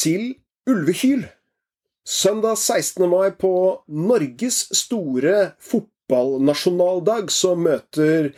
Til 0.00 0.30
Ulvekyl. 0.70 1.26
Søndag 2.08 2.56
16. 2.56 3.02
mai 3.10 3.34
på 3.36 3.50
Norges 3.92 4.62
store 4.72 5.50
fotballnasjonaldag 5.60 7.28
så 7.34 7.50
møter 7.52 8.30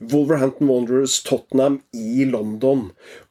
Wolverhampton 0.00 0.70
Wanderers 0.70 1.18
Tottenham 1.26 1.76
i 1.92 2.24
London. 2.24 2.86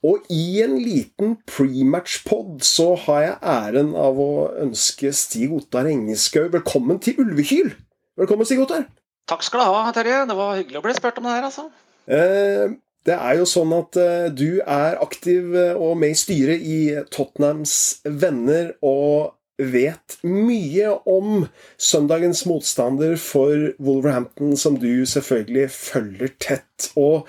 Og 0.06 0.28
i 0.30 0.62
en 0.62 0.76
liten 0.78 1.40
prematch-pod 1.50 2.62
så 2.68 2.92
har 3.08 3.24
jeg 3.26 3.40
æren 3.56 3.96
av 3.98 4.22
å 4.22 4.30
ønske 4.68 5.10
Stig 5.18 5.56
Ottar 5.58 5.90
Engeskau 5.90 6.46
velkommen 6.60 7.02
til 7.02 7.18
Ulvekyl. 7.26 7.74
Velkommen, 8.22 8.46
Stig 8.46 8.62
Ottar. 8.68 8.86
Takk 9.34 9.50
skal 9.50 9.66
du 9.66 9.80
ha, 9.80 9.90
Terje. 9.98 10.22
Det 10.30 10.38
var 10.38 10.62
hyggelig 10.62 10.78
å 10.78 10.86
bli 10.86 10.96
spurt 11.00 11.18
om 11.18 11.26
det 11.26 11.40
her, 11.40 11.50
altså. 11.50 11.66
Eh, 12.06 12.78
det 13.10 13.18
er 13.18 13.40
jo 13.40 13.50
sånn 13.50 13.74
at 13.74 13.98
uh, 13.98 14.30
du 14.30 14.62
er 14.62 15.02
aktiv 15.02 15.52
uh, 15.56 15.74
og 15.74 15.98
med 16.02 16.14
i 16.14 16.22
styret 16.22 16.64
i 16.64 16.80
Tottenhams 17.14 17.74
Venner 18.06 18.76
og 18.86 19.36
vet 19.60 20.18
mye 20.24 20.94
om 21.10 21.44
søndagens 21.76 22.46
motstander 22.48 23.18
for 23.20 23.74
Wolverhampton, 23.84 24.56
som 24.58 24.80
du 24.80 25.06
selvfølgelig 25.10 25.68
følger 25.76 26.34
tett. 26.40 26.90
Og 26.96 27.28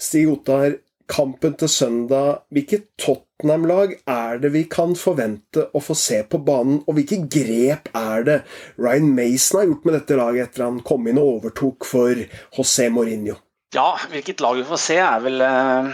Stig 0.00 0.30
Ottar, 0.32 0.78
kampen 1.06 1.54
til 1.60 1.70
søndag, 1.70 2.42
hvilket 2.50 2.88
Tottenham-lag 2.98 3.94
er 4.10 4.40
det 4.42 4.50
vi 4.56 4.64
kan 4.70 4.96
forvente 4.98 5.68
å 5.76 5.82
få 5.84 5.94
se 5.98 6.22
på 6.26 6.40
banen, 6.46 6.80
og 6.86 6.98
hvilke 6.98 7.22
grep 7.30 7.90
er 7.94 8.26
det 8.26 8.38
Ryan 8.80 9.12
Mason 9.14 9.60
har 9.60 9.70
gjort 9.70 9.86
med 9.86 9.98
dette 10.00 10.18
laget 10.18 10.48
etter 10.48 10.66
han 10.66 10.80
kom 10.86 11.06
inn 11.06 11.20
og 11.22 11.36
overtok 11.38 11.86
for 11.88 12.26
José 12.56 12.88
Mourinho? 12.92 13.38
Ja, 13.74 13.98
hvilket 14.10 14.40
lag 14.40 14.56
vi 14.56 14.64
får 14.64 14.80
se 14.80 14.96
er 15.02 15.22
vel 15.24 15.42
eh, 15.42 15.88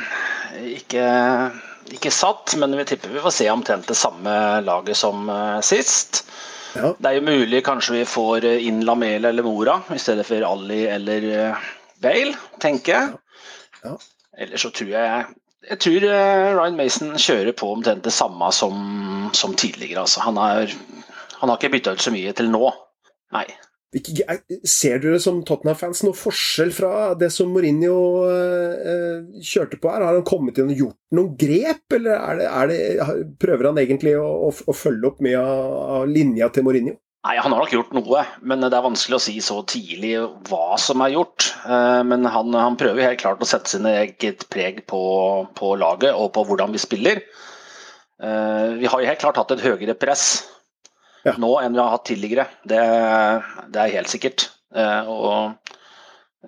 ikke, 0.77 1.05
ikke, 1.95 2.13
satt, 2.13 2.55
men 2.61 2.77
vi 2.77 2.85
tipper 2.89 3.15
vi 3.15 3.23
får 3.25 3.35
se 3.39 3.49
omtrent 3.51 3.89
det 3.89 3.97
samme 3.99 4.35
laget 4.67 4.99
som 5.01 5.31
eh, 5.33 5.61
sist. 5.65 6.25
Ja. 6.77 6.93
Det 6.99 7.09
er 7.09 7.19
jo 7.19 7.27
mulig 7.27 7.63
kanskje 7.65 7.99
vi 7.99 8.05
får 8.09 8.47
inn 8.53 8.85
Lamela 8.89 9.33
eller 9.33 9.45
Mora 9.45 9.79
i 9.93 10.01
stedet 10.01 10.25
for 10.29 10.45
Ali 10.49 10.85
eller 10.89 11.29
eh, 11.33 11.71
Bale, 12.03 12.37
tenker 12.61 12.97
jeg. 12.97 13.13
Ja. 13.13 13.23
Ja. 13.83 13.97
Eller 14.39 14.57
så 14.57 14.71
tror 14.71 14.89
jeg 14.89 15.25
Jeg 15.69 15.79
tror 15.79 16.05
eh, 16.07 16.53
Ryan 16.57 16.77
Mason 16.79 17.13
kjører 17.19 17.55
på 17.55 17.73
omtrent 17.73 18.05
det 18.05 18.15
samme 18.15 18.49
som, 18.53 19.31
som 19.33 19.55
tidligere. 19.55 20.03
Altså. 20.03 20.21
Han, 20.27 20.39
er, 20.43 20.73
han 21.39 21.49
har 21.49 21.59
ikke 21.61 21.77
bytta 21.77 21.95
ut 21.95 22.03
så 22.03 22.11
mye 22.15 22.33
til 22.35 22.51
nå. 22.51 22.73
Nei. 23.33 23.47
Ser 23.93 25.03
dere 25.03 25.19
som 25.21 25.43
Tottenham-fans 25.45 26.01
noe 26.07 26.17
forskjell 26.17 26.71
fra 26.73 27.13
det 27.19 27.29
som 27.35 27.51
Mourinho 27.53 27.97
eh, 28.25 29.19
kjørte 29.45 29.77
på 29.77 29.91
her? 29.93 30.01
Har 30.07 30.17
han 30.17 30.25
kommet 30.25 30.57
inn 30.57 30.73
og 30.73 30.81
gjort 30.81 30.99
noen 31.13 31.35
grep, 31.37 31.85
eller 31.99 32.17
er 32.17 32.41
det, 32.41 32.47
er 32.49 32.71
det, 32.71 33.27
prøver 33.43 33.69
han 33.69 33.81
egentlig 33.83 34.15
å, 34.17 34.31
å, 34.49 34.49
å, 34.49 34.77
følge 34.77 35.11
opp 35.11 35.21
mye 35.25 35.43
av, 35.43 36.07
linja 36.09 36.49
til 36.55 36.65
Mourinho? 36.65 36.97
Nei, 37.23 37.37
Han 37.39 37.53
har 37.53 37.61
nok 37.61 37.75
gjort 37.77 37.93
noe, 37.95 38.25
men 38.41 38.65
det 38.65 38.73
er 38.73 38.87
vanskelig 38.89 39.19
å 39.19 39.23
si 39.23 39.37
så 39.45 39.61
tidlig 39.69 40.17
hva 40.49 40.79
som 40.81 41.05
er 41.05 41.13
gjort. 41.13 41.53
Eh, 41.69 42.01
men 42.09 42.25
han, 42.25 42.57
han 42.57 42.81
prøver 42.81 43.11
helt 43.11 43.21
klart 43.21 43.45
å 43.45 43.51
sette 43.51 43.77
sin 43.77 43.87
eget 43.93 44.49
preg 44.49 44.87
på, 44.89 45.03
på 45.59 45.77
laget 45.77 46.17
og 46.17 46.33
på 46.33 46.47
hvordan 46.49 46.73
vi 46.73 46.81
spiller. 46.81 47.21
Eh, 48.25 48.67
vi 48.81 48.89
har 48.89 49.05
helt 49.05 49.21
klart 49.21 49.37
hatt 49.37 49.53
et 49.53 49.69
høyere 49.69 50.01
press 50.01 50.47
ja. 51.25 51.35
nå 51.39 51.53
enn 51.61 51.75
vi 51.77 51.81
har 51.83 51.95
hatt 51.95 52.07
tidligere. 52.09 52.47
Det, 52.65 52.83
det 53.73 53.83
er 53.83 53.97
helt 53.97 54.11
sikkert. 54.11 54.49
Eh, 54.75 55.09
og 55.11 55.55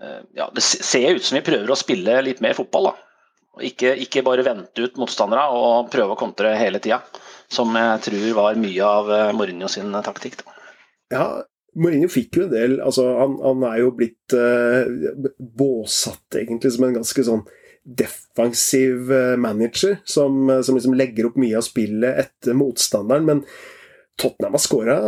eh, 0.00 0.20
ja, 0.36 0.50
det 0.54 0.64
ser 0.64 1.14
ut 1.14 1.24
som 1.24 1.38
vi 1.38 1.46
prøver 1.46 1.70
å 1.70 1.78
spille 1.78 2.20
litt 2.26 2.42
mer 2.44 2.56
fotball. 2.58 2.90
da. 2.90 3.00
Ikke, 3.64 3.94
ikke 4.02 4.24
bare 4.26 4.46
vente 4.46 4.82
ut 4.82 4.98
motstandere 4.98 5.46
og 5.54 5.90
prøve 5.92 6.16
å 6.16 6.18
kontre 6.18 6.56
hele 6.58 6.82
tida. 6.82 7.02
Som 7.52 7.76
jeg 7.78 8.06
tror 8.08 8.30
var 8.40 8.60
mye 8.60 8.92
av 9.00 9.10
eh, 9.14 9.34
Mourinho 9.36 9.70
sin 9.70 9.94
taktikk. 10.04 10.40
Da. 10.42 10.56
Ja, 11.14 11.26
Mourinho 11.78 12.08
fikk 12.10 12.38
jo 12.38 12.46
en 12.46 12.52
del 12.54 12.76
altså 12.82 13.04
Han, 13.18 13.34
han 13.42 13.64
er 13.66 13.80
jo 13.82 13.92
blitt 13.98 14.34
eh, 14.34 15.28
båsatt 15.38 16.40
egentlig 16.40 16.72
som 16.74 16.88
en 16.88 16.98
ganske 17.00 17.26
sånn 17.26 17.44
defensiv 17.84 19.10
manager, 19.36 19.98
som, 20.08 20.48
som 20.64 20.78
liksom 20.78 20.94
legger 20.96 21.26
opp 21.28 21.34
mye 21.36 21.58
av 21.58 21.66
spillet 21.66 22.16
etter 22.22 22.56
motstanderen. 22.56 23.26
Men 23.28 23.42
Tottenham 24.20 24.56
har 24.56 24.62
skåra 24.62 24.98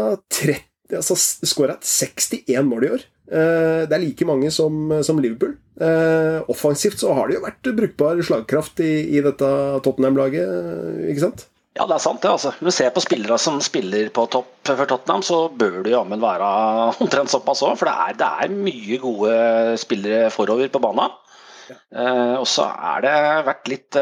altså, 0.95 1.17
61 1.17 2.67
mål 2.67 2.87
i 2.87 2.95
år. 2.97 3.05
Eh, 3.27 3.83
det 3.91 3.97
er 3.97 4.03
like 4.03 4.27
mange 4.29 4.53
som, 4.55 4.89
som 5.05 5.19
Liverpool. 5.23 5.57
Eh, 5.83 6.39
offensivt 6.53 7.01
så 7.03 7.13
har 7.17 7.29
det 7.29 7.37
jo 7.37 7.45
vært 7.45 7.75
brukbar 7.77 8.23
slagkraft 8.25 8.81
i, 8.85 8.93
i 9.19 9.23
dette 9.25 9.51
Tottenham-laget, 9.85 11.11
ikke 11.11 11.25
sant? 11.27 11.47
Ja, 11.77 11.85
det 11.85 11.99
er 11.99 12.05
sant 12.07 12.23
det. 12.23 12.31
altså. 12.33 12.55
Når 12.57 12.71
du 12.71 12.77
ser 12.79 12.93
på 12.95 13.03
spillere 13.05 13.37
som 13.41 13.59
spiller 13.61 14.09
på 14.15 14.25
topp 14.33 14.71
for 14.71 14.89
Tottenham, 14.89 15.25
så 15.27 15.43
bør 15.53 15.83
du 15.85 15.93
jammen 15.93 16.23
være 16.23 16.49
omtrent 17.05 17.33
såpass 17.33 17.65
òg. 17.67 17.77
For 17.81 17.91
det 17.91 17.97
er, 18.07 18.19
det 18.23 18.33
er, 18.47 18.59
mye 18.71 19.01
gode 19.03 19.39
spillere 19.83 20.31
forover 20.33 20.71
på 20.73 20.83
banen. 20.87 21.19
Ja. 21.67 21.81
Eh, 21.99 22.37
og 22.39 22.47
så 22.49 22.69
er 22.71 23.03
det 23.05 23.17
vært 23.51 23.73
litt, 23.73 23.99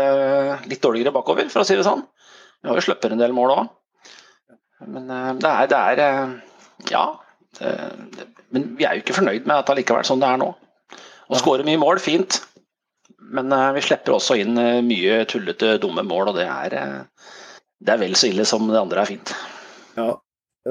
litt, 0.69 0.83
dårligere 0.85 1.15
bakover, 1.17 1.49
for 1.51 1.65
å 1.65 1.67
si 1.67 1.79
det 1.79 1.87
sånn. 1.89 2.05
Vi 2.61 2.71
har 2.71 2.79
jo 2.79 2.87
sluppet 2.87 3.17
en 3.17 3.25
del 3.25 3.35
mål 3.37 3.57
òg. 3.57 3.73
Men 4.83 5.11
eh, 5.11 5.31
det 5.41 5.51
er, 5.51 5.69
det 5.71 5.79
er 5.81 6.03
eh, 6.07 6.35
Ja. 6.91 7.05
Det, 7.55 8.27
men 8.55 8.73
vi 8.79 8.87
er 8.87 8.97
jo 8.97 9.05
ikke 9.05 9.15
fornøyd 9.15 9.47
med 9.47 9.57
at 9.57 9.69
det 9.69 9.77
allikevel 9.77 10.07
sånn 10.07 10.23
det 10.23 10.31
er 10.31 10.41
nå. 10.43 10.51
Å 11.31 11.39
skåre 11.41 11.67
mye 11.67 11.81
mål, 11.81 12.01
fint. 12.03 12.41
Men 13.35 13.53
eh, 13.55 13.71
vi 13.77 13.85
slipper 13.87 14.17
også 14.17 14.39
inn 14.43 14.59
mye 14.87 15.23
tullete, 15.31 15.77
dumme 15.83 16.05
mål, 16.07 16.33
og 16.33 16.39
det 16.41 16.49
er, 16.51 16.79
det 17.81 17.95
er 17.95 18.03
vel 18.03 18.19
så 18.19 18.31
ille 18.31 18.47
som 18.49 18.67
det 18.71 18.81
andre 18.81 19.05
er 19.05 19.13
fint. 19.15 19.35
Ja, 19.95 20.11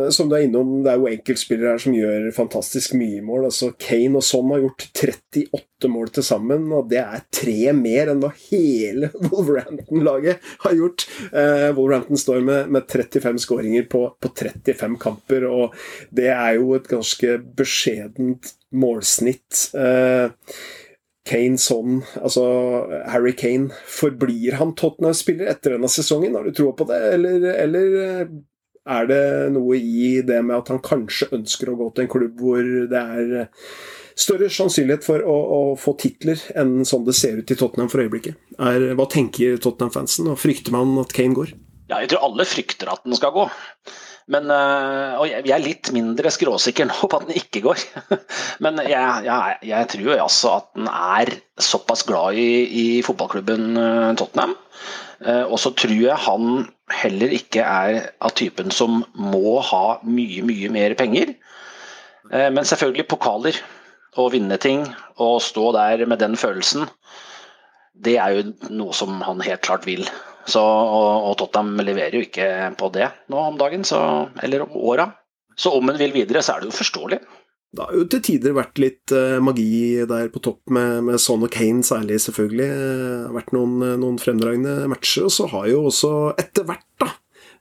som 0.09 0.29
du 0.29 0.33
er 0.33 0.47
innom, 0.47 0.79
det 0.81 0.89
er 0.89 0.97
jo 0.97 1.09
enkeltspillere 1.11 1.75
her 1.75 1.81
som 1.83 1.93
gjør 1.93 2.23
fantastisk 2.33 2.95
mye 2.97 3.21
mål. 3.21 3.45
altså 3.49 3.69
Kane 3.77 4.17
og 4.17 4.25
Son 4.25 4.49
har 4.49 4.63
gjort 4.63 4.85
38 4.89 5.91
mål 5.93 6.09
til 6.15 6.25
sammen, 6.25 6.65
og 6.73 6.87
det 6.89 7.01
er 7.03 7.25
tre 7.33 7.73
mer 7.77 8.09
enn 8.09 8.23
hva 8.23 8.31
hele 8.47 9.11
Wolverhampton-laget 9.29 10.47
har 10.65 10.77
gjort. 10.79 11.05
Eh, 11.29 11.69
Wolverhampton 11.77 12.17
står 12.17 12.41
med, 12.47 12.71
med 12.73 12.87
35 12.89 13.43
skåringer 13.45 13.85
på, 13.91 14.07
på, 14.17 14.31
35 14.33 14.97
kamper, 15.01 15.45
og 15.45 15.75
det 16.09 16.31
er 16.33 16.57
jo 16.57 16.73
et 16.77 16.89
ganske 16.89 17.35
beskjedent 17.59 18.55
målsnitt. 18.73 19.67
Eh, 19.77 20.33
Kane 21.29 21.61
Son, 21.61 22.01
altså 22.19 22.43
Harry 23.13 23.35
Kane, 23.37 23.69
forblir 23.87 24.57
han 24.57 24.73
Tottenham-spiller 24.75 25.53
etter 25.53 25.77
denne 25.77 25.91
sesongen? 25.91 26.33
Har 26.35 26.49
du 26.49 26.57
tro 26.57 26.73
på 26.75 26.89
det, 26.89 26.97
eller, 27.13 27.45
eller 27.53 27.95
eh, 28.01 28.33
er 28.83 29.07
det 29.07 29.25
noe 29.55 29.77
i 29.79 30.21
det 30.25 30.39
med 30.43 30.57
at 30.57 30.71
han 30.73 30.81
kanskje 30.83 31.29
ønsker 31.35 31.71
å 31.71 31.77
gå 31.79 31.89
til 31.93 32.05
en 32.05 32.11
klubb 32.11 32.41
hvor 32.43 32.71
det 32.91 33.03
er 33.17 33.35
eh, 33.43 33.75
større 34.19 34.49
sannsynlighet 34.51 35.05
for 35.05 35.23
å, 35.23 35.35
å 35.57 35.61
få 35.79 35.95
titler 35.99 36.41
enn 36.59 36.81
sånn 36.87 37.05
det 37.07 37.15
ser 37.17 37.39
ut 37.39 37.53
i 37.53 37.57
Tottenham 37.59 37.91
for 37.91 38.03
øyeblikket? 38.03 38.39
Er, 38.59 38.91
hva 38.97 39.07
tenker 39.09 39.55
Tottenham-fansen, 39.61 40.29
og 40.33 40.41
frykter 40.41 40.75
man 40.75 40.97
at 41.01 41.15
Kane 41.15 41.37
går? 41.37 41.55
Ja, 41.89 42.01
jeg 42.01 42.13
tror 42.13 42.27
alle 42.29 42.47
frykter 42.47 42.91
at 42.91 43.03
den 43.05 43.15
skal 43.17 43.33
gå. 43.35 43.47
Men, 44.31 44.47
eh, 44.53 45.15
og 45.19 45.27
jeg 45.27 45.51
er 45.51 45.63
litt 45.63 45.89
mindre 45.95 46.31
skråsikker 46.31 46.87
nå 46.87 47.09
på 47.09 47.19
at 47.19 47.25
den 47.27 47.39
ikke 47.41 47.63
går. 47.65 47.81
Men 48.63 48.79
jeg, 48.85 49.25
jeg, 49.27 49.57
jeg 49.67 49.89
tror 49.95 50.13
altså 50.27 50.53
at 50.61 50.69
den 50.77 50.87
er 50.91 51.33
såpass 51.59 52.05
glad 52.07 52.39
i, 52.39 52.47
i 52.63 52.85
fotballklubben 53.03 53.73
eh, 53.79 54.13
Tottenham. 54.19 54.55
Og 55.23 55.55
så 55.55 55.69
tror 55.79 55.93
jeg 55.95 56.19
han 56.19 56.65
heller 56.91 57.31
ikke 57.31 57.63
er 57.63 58.09
av 58.19 58.33
typen 58.35 58.73
som 58.75 59.03
må 59.15 59.59
ha 59.63 59.99
mye, 60.03 60.43
mye 60.43 60.71
mer 60.73 60.95
penger. 60.99 61.31
Eh, 62.31 62.49
men 62.53 62.65
selvfølgelig 62.65 63.07
pokaler 63.07 63.59
og 64.19 64.33
vinne 64.35 64.57
ting 64.61 64.85
og 65.21 65.41
stå 65.41 65.71
der 65.75 66.05
med 66.05 66.21
den 66.21 66.37
følelsen, 66.37 66.87
det 67.93 68.17
er 68.21 68.35
jo 68.37 68.43
noe 68.73 68.93
som 68.97 69.21
han 69.25 69.41
helt 69.45 69.63
klart 69.65 69.87
vil. 69.89 70.05
Så, 70.49 70.61
og, 70.61 71.29
og 71.29 71.37
Tottenham 71.39 71.85
leverer 71.85 72.17
jo 72.17 72.25
ikke 72.25 72.47
på 72.79 72.89
det 72.95 73.07
nå 73.31 73.39
om 73.39 73.59
dagen, 73.59 73.85
så, 73.87 74.01
eller 74.43 74.65
om 74.65 74.75
åra. 74.75 75.07
Så 75.55 75.71
om 75.77 75.89
en 75.89 75.99
vil 75.99 76.13
videre, 76.15 76.41
så 76.43 76.55
er 76.55 76.63
det 76.63 76.71
jo 76.71 76.79
forståelig. 76.81 77.21
Det 77.73 77.81
har 77.81 77.95
jo 77.97 78.05
til 78.05 78.21
tider 78.21 78.53
vært 78.53 78.77
litt 78.81 79.13
uh, 79.17 79.39
magi 79.41 80.03
der 80.09 80.27
på 80.33 80.41
topp 80.45 80.69
med, 80.75 81.07
med 81.07 81.21
Son 81.21 81.45
og 81.45 81.49
Kane 81.53 81.81
særlig, 81.85 82.19
selvfølgelig. 82.21 82.69
Det 82.69 83.19
har 83.29 83.37
vært 83.39 83.53
noen, 83.55 83.77
noen 84.01 84.19
fremdragende 84.21 84.89
matcher. 84.91 85.25
Og 85.29 85.33
så 85.33 85.47
har 85.49 85.69
jo 85.71 85.87
også 85.89 86.11
etter 86.41 86.67
hvert, 86.69 86.85
da, 87.01 87.09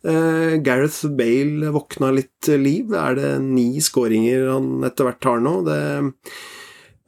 uh, 0.09 0.59
Gareth 0.65 1.09
Bale 1.17 1.73
våkna 1.73 2.13
litt 2.19 2.51
liv. 2.61 2.93
Er 2.93 3.17
det 3.17 3.31
ni 3.47 3.71
skåringer 3.85 4.51
han 4.53 4.75
etter 4.89 5.09
hvert 5.09 5.31
har 5.31 5.41
nå? 5.45 5.55
Det, 5.71 5.81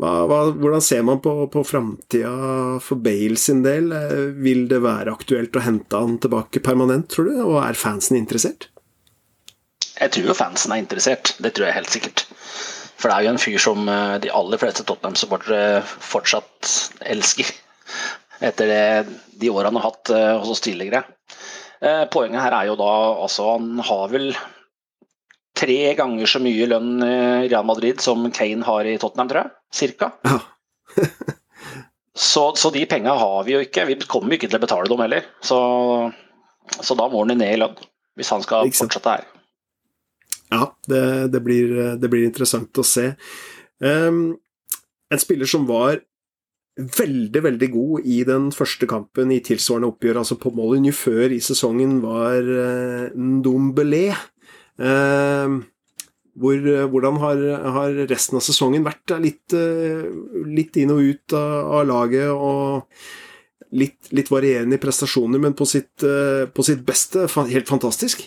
hva, 0.03 0.13
hva, 0.27 0.39
hvordan 0.59 0.83
ser 0.83 1.05
man 1.07 1.21
på, 1.23 1.33
på 1.53 1.63
framtida 1.67 2.33
for 2.83 2.99
Bale 3.03 3.39
sin 3.39 3.63
del? 3.63 3.93
Vil 4.43 4.67
det 4.71 4.83
være 4.83 5.15
aktuelt 5.15 5.55
å 5.55 5.63
hente 5.63 6.01
han 6.01 6.17
tilbake 6.23 6.63
permanent, 6.65 7.07
tror 7.13 7.31
du? 7.31 7.37
Og 7.45 7.61
er 7.63 7.79
fansen 7.79 8.19
interessert? 8.19 8.69
Jeg 9.95 10.11
tror 10.11 10.33
jo 10.33 10.35
fansen 10.35 10.75
er 10.75 10.83
interessert, 10.83 11.37
det 11.39 11.55
tror 11.55 11.69
jeg 11.69 11.79
helt 11.79 11.95
sikkert. 11.95 12.25
For 12.99 13.11
det 13.11 13.17
er 13.17 13.27
jo 13.27 13.35
en 13.35 13.43
fyr 13.43 13.61
som 13.63 13.89
eh, 13.91 14.17
de 14.25 14.33
aller 14.33 14.61
fleste 14.61 14.85
Tottenham-supportere 14.89 15.83
fortsatt 15.85 16.71
elsker. 17.15 17.51
Etter 18.45 18.71
det, 18.71 18.85
de 19.39 19.51
årene 19.53 19.75
han 19.75 19.81
har 19.83 19.91
hatt 19.93 20.11
eh, 20.15 20.31
hos 20.41 20.51
oss 20.57 20.65
tidligere. 20.65 21.05
Eh, 21.85 22.05
poenget 22.11 22.43
her 22.43 22.57
er 22.57 22.71
jo 22.71 22.79
da 22.81 22.91
altså 23.27 23.55
Han 23.59 23.83
har 23.85 24.09
vel 24.13 24.31
tre 25.55 25.95
ganger 25.99 26.29
så 26.29 26.41
mye 26.43 26.67
lønn 26.71 26.99
i 27.05 27.49
Real 27.49 27.67
Madrid 27.67 28.03
som 28.03 28.27
Kane 28.35 28.67
har 28.67 28.89
i 28.91 28.97
Tottenham, 29.01 29.31
tror 29.31 29.43
jeg. 29.45 29.55
Cirka. 29.75 30.11
Ja. 30.27 30.41
så, 32.33 32.53
så, 32.59 32.71
de 32.75 32.85
penga 32.91 33.15
har 33.19 33.45
vi 33.47 33.55
jo 33.57 33.63
ikke. 33.65 33.87
Vi 33.91 33.99
kommer 34.03 34.35
jo 34.35 34.41
ikke 34.41 34.51
til 34.51 34.59
å 34.59 34.65
betale 34.65 34.91
dem 34.91 35.05
heller. 35.05 35.29
Så, 35.45 35.59
så 36.81 36.99
da 36.99 37.09
må 37.11 37.23
han 37.25 37.37
ned 37.39 37.55
i 37.55 37.61
lønn, 37.63 37.79
hvis 38.19 38.33
han 38.35 38.43
skal 38.45 38.73
fortsette 38.75 39.19
her. 39.19 39.31
Ja, 40.55 40.67
det, 40.87 41.05
det, 41.33 41.41
blir, 41.43 41.71
det, 41.99 42.11
blir, 42.11 42.27
interessant 42.27 42.79
å 42.79 42.87
se. 42.87 43.13
Um, 43.83 44.37
en 45.11 45.23
spiller 45.23 45.49
som 45.51 45.65
var 45.67 46.03
veldig, 46.75 47.41
veldig 47.43 47.69
god 47.71 48.07
i 48.11 48.21
den 48.27 48.49
første 48.55 48.87
kampen 48.91 49.31
i 49.31 49.41
tilsvarende 49.47 49.93
oppgjør, 49.93 50.21
altså 50.23 50.37
på 50.43 50.51
Molyneux 50.55 50.99
før 50.99 51.35
i 51.35 51.41
sesongen, 51.43 52.01
var 52.03 52.43
uh, 52.43 53.15
Ndombele. 53.15 54.09
Uh, 54.81 55.63
hvor, 56.35 56.57
hvordan 56.91 57.19
har, 57.23 57.43
har, 57.77 57.99
resten 58.11 58.41
av 58.41 58.43
sesongen 58.43 58.87
vært? 58.87 59.15
Litt, 59.23 59.55
uh, 59.55 60.09
litt 60.51 60.79
inn 60.83 60.95
og 60.95 61.05
ut 61.05 61.37
av, 61.39 61.59
av 61.79 61.85
laget 61.91 62.33
og 62.35 63.75
litt, 63.75 64.11
litt, 64.15 64.31
varierende 64.31 64.79
i 64.79 64.83
prestasjoner, 64.83 65.43
men 65.43 65.55
på 65.59 65.67
sitt, 65.67 65.99
på 65.99 66.67
sitt 66.67 66.83
beste 66.87 67.27
helt 67.51 67.71
fantastisk? 67.71 68.23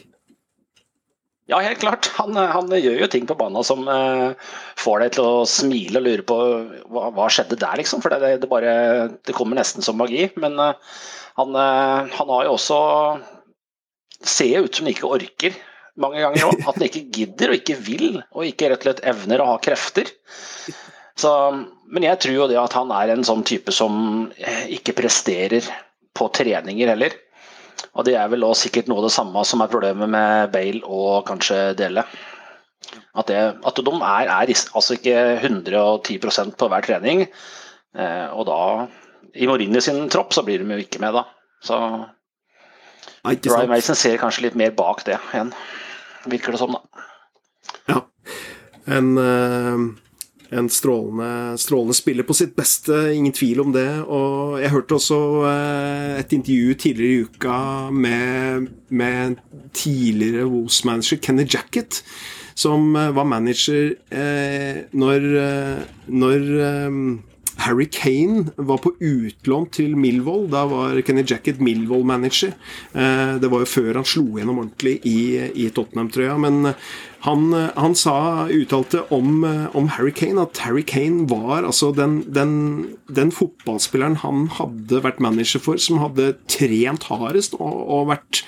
Ja, 1.48 1.62
helt 1.64 1.80
klart. 1.80 2.10
Han, 2.20 2.36
han, 2.36 2.68
gjør 2.76 3.06
jo 3.06 3.08
ting 3.08 3.28
på 3.28 3.36
banen 3.40 3.64
som 3.64 3.86
eh, 3.88 4.50
får 4.76 5.04
deg 5.04 5.14
til 5.16 5.28
å 5.30 5.46
smile 5.48 6.02
og 6.02 6.04
lure 6.04 6.26
på 6.28 6.38
hva, 6.92 7.06
hva 7.16 7.28
skjedde 7.32 7.56
der, 7.62 7.80
liksom. 7.80 8.04
For 8.04 8.12
det, 8.12 8.34
det, 8.42 8.50
bare, 8.52 8.74
det 9.24 9.36
kommer 9.36 9.56
nesten 9.56 9.86
som 9.86 9.96
magi. 10.00 10.26
Men 10.36 10.60
eh, 10.60 11.00
han, 11.40 11.56
eh, 11.56 12.12
han, 12.20 12.36
har 12.36 12.48
jo 12.50 12.58
også 12.58 12.84
Ser 14.18 14.66
ut 14.66 14.74
som 14.74 14.88
han 14.88 14.96
ikke 14.96 15.10
orker 15.14 15.54
mange 16.02 16.22
ganger 16.24 16.48
òg. 16.50 16.62
At 16.64 16.78
han 16.78 16.88
ikke 16.88 17.06
gidder 17.14 17.54
og 17.54 17.60
ikke 17.60 17.78
vil, 17.88 18.22
og 18.34 18.48
ikke 18.48 18.72
rett 18.72 18.84
og 18.84 18.90
slett 18.90 19.04
evner 19.14 19.44
å 19.44 19.50
ha 19.54 19.58
krefter. 19.64 20.12
Så, 21.18 21.32
men 21.90 22.06
jeg 22.06 22.22
tror 22.22 22.36
jo 22.36 22.50
det 22.52 22.60
at 22.62 22.76
han 22.78 22.94
er 22.94 23.14
en 23.14 23.26
sånn 23.26 23.46
type 23.48 23.74
som 23.74 24.28
ikke 24.70 24.96
presterer 24.98 25.66
på 26.18 26.30
treninger 26.34 26.94
heller. 26.94 27.16
Og 27.98 28.06
det 28.06 28.16
er 28.18 28.30
vel 28.30 28.46
også 28.46 28.68
sikkert 28.68 28.90
noe 28.90 29.02
av 29.02 29.08
det 29.08 29.16
samme 29.16 29.44
som 29.46 29.62
er 29.64 29.72
problemet 29.72 30.10
med 30.14 30.52
Bale 30.54 30.82
og 30.86 31.26
kanskje 31.30 31.72
Dele. 31.78 32.06
At, 33.18 33.30
det, 33.30 33.40
at 33.66 33.80
de 33.82 33.94
er, 33.96 34.30
er, 34.30 34.52
altså 34.78 34.98
ikke 34.98 35.18
110% 35.42 36.54
på 36.58 36.70
hver 36.72 36.86
trening. 36.86 37.26
Eh, 37.98 38.28
og 38.38 38.46
da, 38.50 38.60
i 39.34 39.50
Mourinho 39.50 39.82
sin 39.84 40.06
tropp, 40.14 40.36
så 40.36 40.46
blir 40.46 40.62
de 40.62 40.78
jo 40.78 40.86
ikke 40.86 41.02
med, 41.02 41.18
da. 41.18 41.26
Så 41.66 41.80
Ryan 43.26 43.72
Mason 43.72 43.98
ser 43.98 44.20
kanskje 44.22 44.46
litt 44.48 44.58
mer 44.60 44.76
bak 44.78 45.04
det 45.08 45.18
igjen, 45.34 45.52
virker 46.32 46.56
det 46.56 46.62
som, 46.62 46.76
da. 46.76 47.06
Ja. 47.92 48.02
En 48.98 49.18
uh 49.18 49.88
en 50.50 50.70
strålende, 50.70 51.58
strålende, 51.58 51.94
spiller 51.94 52.24
på 52.24 52.34
sitt 52.34 52.56
beste, 52.56 52.96
ingen 53.14 53.34
tvil 53.36 53.62
om 53.66 53.74
det. 53.76 53.90
Og 54.04 54.58
jeg 54.62 54.72
hørte 54.72 54.98
også 54.98 55.20
eh, 55.50 56.14
et 56.22 56.34
intervju 56.38 56.74
tidligere 56.80 57.14
i 57.14 57.26
uka 57.28 57.60
med, 57.92 58.70
med 58.90 59.42
tidligere 59.76 60.48
Woos-manager 60.48 61.20
Kenny 61.24 61.48
Jacket, 61.50 62.02
som 62.56 62.96
eh, 62.96 63.12
var 63.16 63.28
manager 63.28 63.92
eh, 64.10 64.86
når, 64.96 65.28
eh, 65.44 65.82
når 66.08 66.48
eh, 66.70 67.02
Harry 67.58 67.88
Kane 67.92 68.52
var 68.56 68.82
på 68.84 68.94
utlån 69.00 69.68
til 69.74 69.98
Milvold. 69.98 70.50
Da 70.54 70.66
var 70.70 71.02
Kenny 71.06 71.26
Jacket 71.28 71.62
Millwall-manager. 71.64 72.54
Eh, 72.94 73.36
det 73.42 73.52
var 73.52 73.64
jo 73.64 73.72
før 73.72 74.02
han 74.02 74.08
slo 74.08 74.26
gjennom 74.38 74.62
ordentlig 74.64 75.00
i, 75.10 75.20
i 75.58 75.70
Tottenham-trøya. 75.74 76.38
Men 76.42 76.74
han, 77.26 77.48
han, 77.76 77.96
sa, 77.98 78.48
uttalte 78.54 79.02
om, 79.14 79.42
om, 79.74 79.90
Harry 79.98 80.14
Kane 80.16 80.44
at 80.46 80.62
Harry 80.64 80.84
Kane 80.86 81.26
var 81.30 81.66
altså 81.66 81.90
den, 81.96 82.22
den, 82.30 82.52
den, 83.10 83.34
fotballspilleren 83.34 84.20
han 84.22 84.46
hadde 84.60 85.02
vært 85.04 85.20
manager 85.24 85.64
for, 85.64 85.82
som 85.82 86.00
hadde 86.04 86.36
trent 86.52 87.10
hardest 87.10 87.58
og, 87.58 87.82
og 87.90 88.12
vært, 88.14 88.44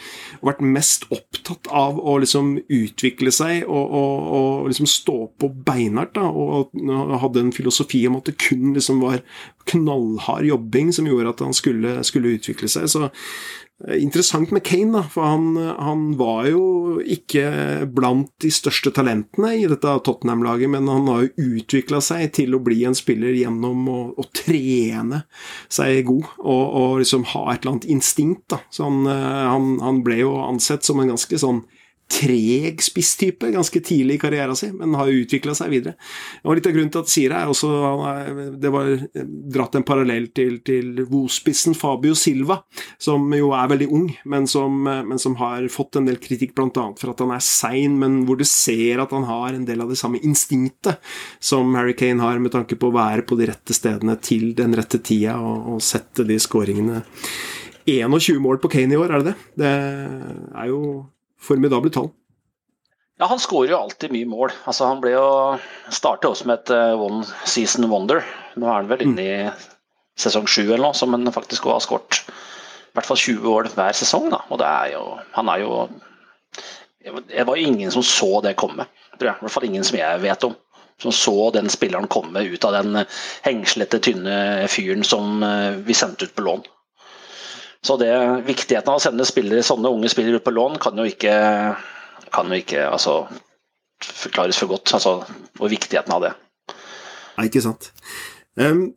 vært, 0.45 0.61
mest 0.63 1.05
opptatt 1.13 1.69
av 1.73 1.99
å 1.99 2.17
liksom 2.21 2.55
utvikle 2.65 3.31
seg 3.33 3.63
og, 3.67 3.93
og, 3.99 4.27
og 4.39 4.69
liksom 4.71 4.89
stå 4.89 5.17
på 5.39 5.51
beinhardt. 5.67 6.19
Og, 6.19 6.73
hadde 7.19 7.45
en 7.45 7.55
filosofi 7.55 8.05
om 8.09 8.19
at 8.19 8.29
det 8.29 8.37
kun 8.41 8.73
liksom 8.75 9.01
var 9.03 9.23
knallhard 9.69 10.47
jobbing 10.47 10.93
som 10.95 11.07
gjorde 11.09 11.33
at 11.33 11.43
han 11.45 11.55
skulle, 11.57 11.99
skulle 12.07 12.35
utvikle 12.37 12.69
seg. 12.71 12.89
Så 12.91 13.09
interessant 13.87 14.51
med 14.51 14.63
Kane, 14.67 14.91
da, 14.97 15.03
for 15.07 15.23
han, 15.23 15.55
han, 15.55 16.01
var 16.19 16.49
jo 16.49 16.63
ikke 16.99 17.87
blant 17.95 18.33
de 18.43 18.51
største 18.51 18.91
talentene 18.95 19.53
i 19.55 19.67
dette 19.71 19.93
Tottenham-laget, 20.03 20.71
men 20.73 20.89
han 20.91 21.07
har 21.07 21.23
jo 21.23 21.47
utvikla 21.61 22.01
seg 22.03 22.33
til 22.35 22.57
å 22.57 22.61
bli 22.63 22.81
en 22.89 22.97
spiller 22.97 23.37
gjennom 23.39 23.87
å, 23.87 23.99
å 24.19 24.27
trene 24.35 25.23
seg 25.71 26.03
god 26.09 26.27
og, 26.43 26.65
og, 26.65 26.99
liksom 27.03 27.23
ha 27.31 27.45
et 27.53 27.63
eller 27.63 27.77
annet 27.77 27.89
instinkt. 27.95 28.49
da. 28.51 28.59
Så 28.67 28.89
han, 28.89 29.05
eh, 29.07 29.43
han, 29.47 29.77
han 29.85 30.03
ble 30.03 30.21
jo 30.25 30.35
ansett 30.43 30.83
som 30.83 30.99
en 30.99 31.13
ganske 31.13 31.39
sånn 31.39 31.63
treg 32.09 32.81
spisstype 32.81 33.51
ganske 33.53 33.79
tidlig 33.85 34.17
i 34.17 34.21
karrieren 34.21 34.57
sin, 34.57 34.73
men 34.79 34.95
har 34.97 35.11
utvikla 35.13 35.53
seg 35.57 35.71
videre. 35.73 35.95
Og 36.43 36.57
Litt 36.57 36.67
av 36.67 36.73
grunnen 36.75 36.91
til 36.93 37.03
at 37.03 37.11
Sira 37.11 37.41
er 37.43 37.51
også 37.51 37.69
det 38.59 38.71
var 38.73 38.89
dratt 39.53 39.77
en 39.77 39.85
parallell 39.87 40.29
til, 40.35 40.57
til 40.65 41.03
Vo-spissen 41.09 41.77
Fabio 41.77 42.17
Silva, 42.17 42.59
som 43.01 43.29
jo 43.35 43.51
er 43.55 43.69
veldig 43.71 43.89
ung, 43.95 44.07
men 44.29 44.47
som, 44.49 44.81
men 44.83 45.21
som 45.21 45.37
har 45.39 45.67
fått 45.71 45.99
en 45.99 46.09
del 46.09 46.19
kritikk 46.21 46.55
bl.a. 46.57 46.87
for 46.99 47.13
at 47.13 47.23
han 47.23 47.35
er 47.35 47.45
sein, 47.45 47.99
men 48.01 48.23
hvor 48.27 48.39
du 48.39 48.45
ser 48.47 49.03
at 49.03 49.13
han 49.15 49.27
har 49.29 49.53
en 49.53 49.67
del 49.69 49.85
av 49.85 49.93
det 49.93 49.99
samme 50.01 50.21
instinktet 50.25 50.99
som 51.39 51.77
Harry 51.77 51.95
Kane 51.97 52.23
har, 52.25 52.41
med 52.41 52.55
tanke 52.55 52.79
på 52.79 52.89
å 52.89 52.97
være 52.97 53.27
på 53.29 53.37
de 53.39 53.51
rette 53.51 53.75
stedene 53.75 54.17
til 54.23 54.51
den 54.57 54.73
rette 54.77 55.01
tida 55.03 55.37
og, 55.43 55.75
og 55.75 55.85
sette 55.85 56.25
de 56.27 56.39
skåringene 56.41 57.03
21 57.89 58.41
mål 58.43 58.59
på 58.61 58.69
Kane 58.71 58.93
i 58.93 58.99
år, 58.99 59.13
er 59.13 59.23
det 59.23 59.31
det? 59.31 59.37
Det 59.61 59.71
er 59.71 60.69
jo 60.69 60.81
formidable 61.41 61.91
tall. 61.93 62.11
Ja, 63.19 63.27
han 63.27 63.41
skårer 63.41 63.73
jo 63.73 63.81
alltid 63.81 64.13
mye 64.15 64.27
mål. 64.29 64.53
Altså, 64.63 64.87
han 64.87 65.01
ble 65.03 65.11
jo 65.11 65.25
startet 65.91 66.29
også 66.29 66.47
med 66.47 66.61
et 66.61 66.71
uh, 66.71 66.95
one 66.95 67.25
season 67.43 67.89
wonder. 67.91 68.23
Nå 68.55 68.67
er 68.67 68.77
han 68.77 68.91
vel 68.91 69.03
inne 69.03 69.25
i 69.25 69.33
sesong 70.19 70.47
sju 70.47 70.63
eller 70.69 70.85
noe, 70.85 70.95
som 70.95 71.11
han 71.15 71.27
faktisk 71.35 71.67
har 71.67 71.83
skåret 71.83 72.21
i 72.89 72.97
hvert 72.97 73.05
fall 73.05 73.19
20 73.19 73.51
år 73.51 73.67
hver 73.75 73.95
sesong. 73.95 74.29
Da. 74.31 74.39
Og 74.49 74.61
det 74.61 74.69
er 74.69 74.93
jo 74.95 75.03
Han 75.35 75.51
er 75.51 75.65
jo 75.65 75.89
Det 77.03 77.45
var 77.47 77.59
jo 77.59 77.67
ingen 77.67 77.91
som 77.91 78.03
så 78.03 78.41
det 78.41 78.57
komme, 78.59 78.87
tror 79.17 79.29
jeg. 79.29 79.35
I 79.35 79.45
hvert 79.45 79.53
fall 79.53 79.67
ingen 79.67 79.83
som 79.83 79.99
jeg 79.99 80.23
vet 80.23 80.43
om. 80.47 80.55
Som 80.99 81.11
så 81.15 81.51
den 81.55 81.69
spilleren 81.71 82.07
komme 82.11 82.43
ut 82.43 82.65
av 82.67 82.73
den 82.75 83.03
hengslete, 83.45 84.01
tynne 84.03 84.67
fyren 84.67 85.03
som 85.03 85.43
uh, 85.43 85.75
vi 85.75 85.95
sendte 85.95 86.27
ut 86.27 86.35
på 86.35 86.43
lån. 86.47 86.65
Så 87.85 87.95
det, 87.99 88.11
viktigheten 88.47 88.91
av 88.91 88.99
å 88.99 89.03
sende 89.03 89.27
spillere, 89.27 89.63
sånne 89.63 89.91
unge 89.93 90.11
spillere 90.11 90.41
ut 90.41 90.45
på 90.45 90.51
lån 90.51 90.79
kan 90.83 90.99
jo 90.99 91.05
ikke, 91.07 91.33
kan 92.35 92.51
jo 92.51 92.59
ikke 92.59 92.83
altså, 92.89 93.21
forklares 94.03 94.59
for 94.59 94.73
godt. 94.73 94.91
Altså, 94.97 95.21
og 95.59 95.71
viktigheten 95.71 96.15
av 96.15 96.25
det. 96.27 96.33
Nei, 97.37 97.47
ikke 97.47 97.63
sant. 97.63 97.91
Um, 98.59 98.89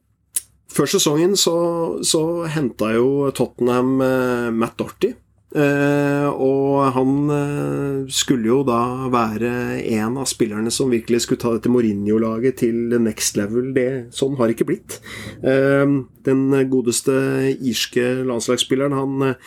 før 0.72 0.90
sesongen 0.90 1.36
så, 1.38 1.54
så 2.02 2.22
henta 2.50 2.90
jo 2.96 3.30
Tottenham 3.36 3.94
uh, 4.02 4.50
Matt 4.50 4.74
Dorty 4.80 5.12
og 5.52 6.94
han 6.94 7.12
eh, 7.34 8.10
skulle 8.12 8.48
jo 8.48 8.60
da 8.66 9.08
være 9.12 9.52
en 9.98 10.16
av 10.22 10.28
spillerne 10.30 10.72
som 10.72 10.92
virkelig 10.92 11.24
skulle 11.24 11.42
ta 11.42 11.52
dette 11.54 11.72
Mourinho-laget 11.72 12.62
til 12.62 12.96
next 13.02 13.36
level. 13.36 13.70
Det, 13.76 13.86
sånn 14.16 14.38
har 14.40 14.52
ikke 14.52 14.68
blitt. 14.70 14.98
Eh, 15.44 15.84
den 16.28 16.42
godeste 16.72 17.14
irske 17.58 18.24
landslagsspilleren, 18.28 18.98
han 18.98 19.38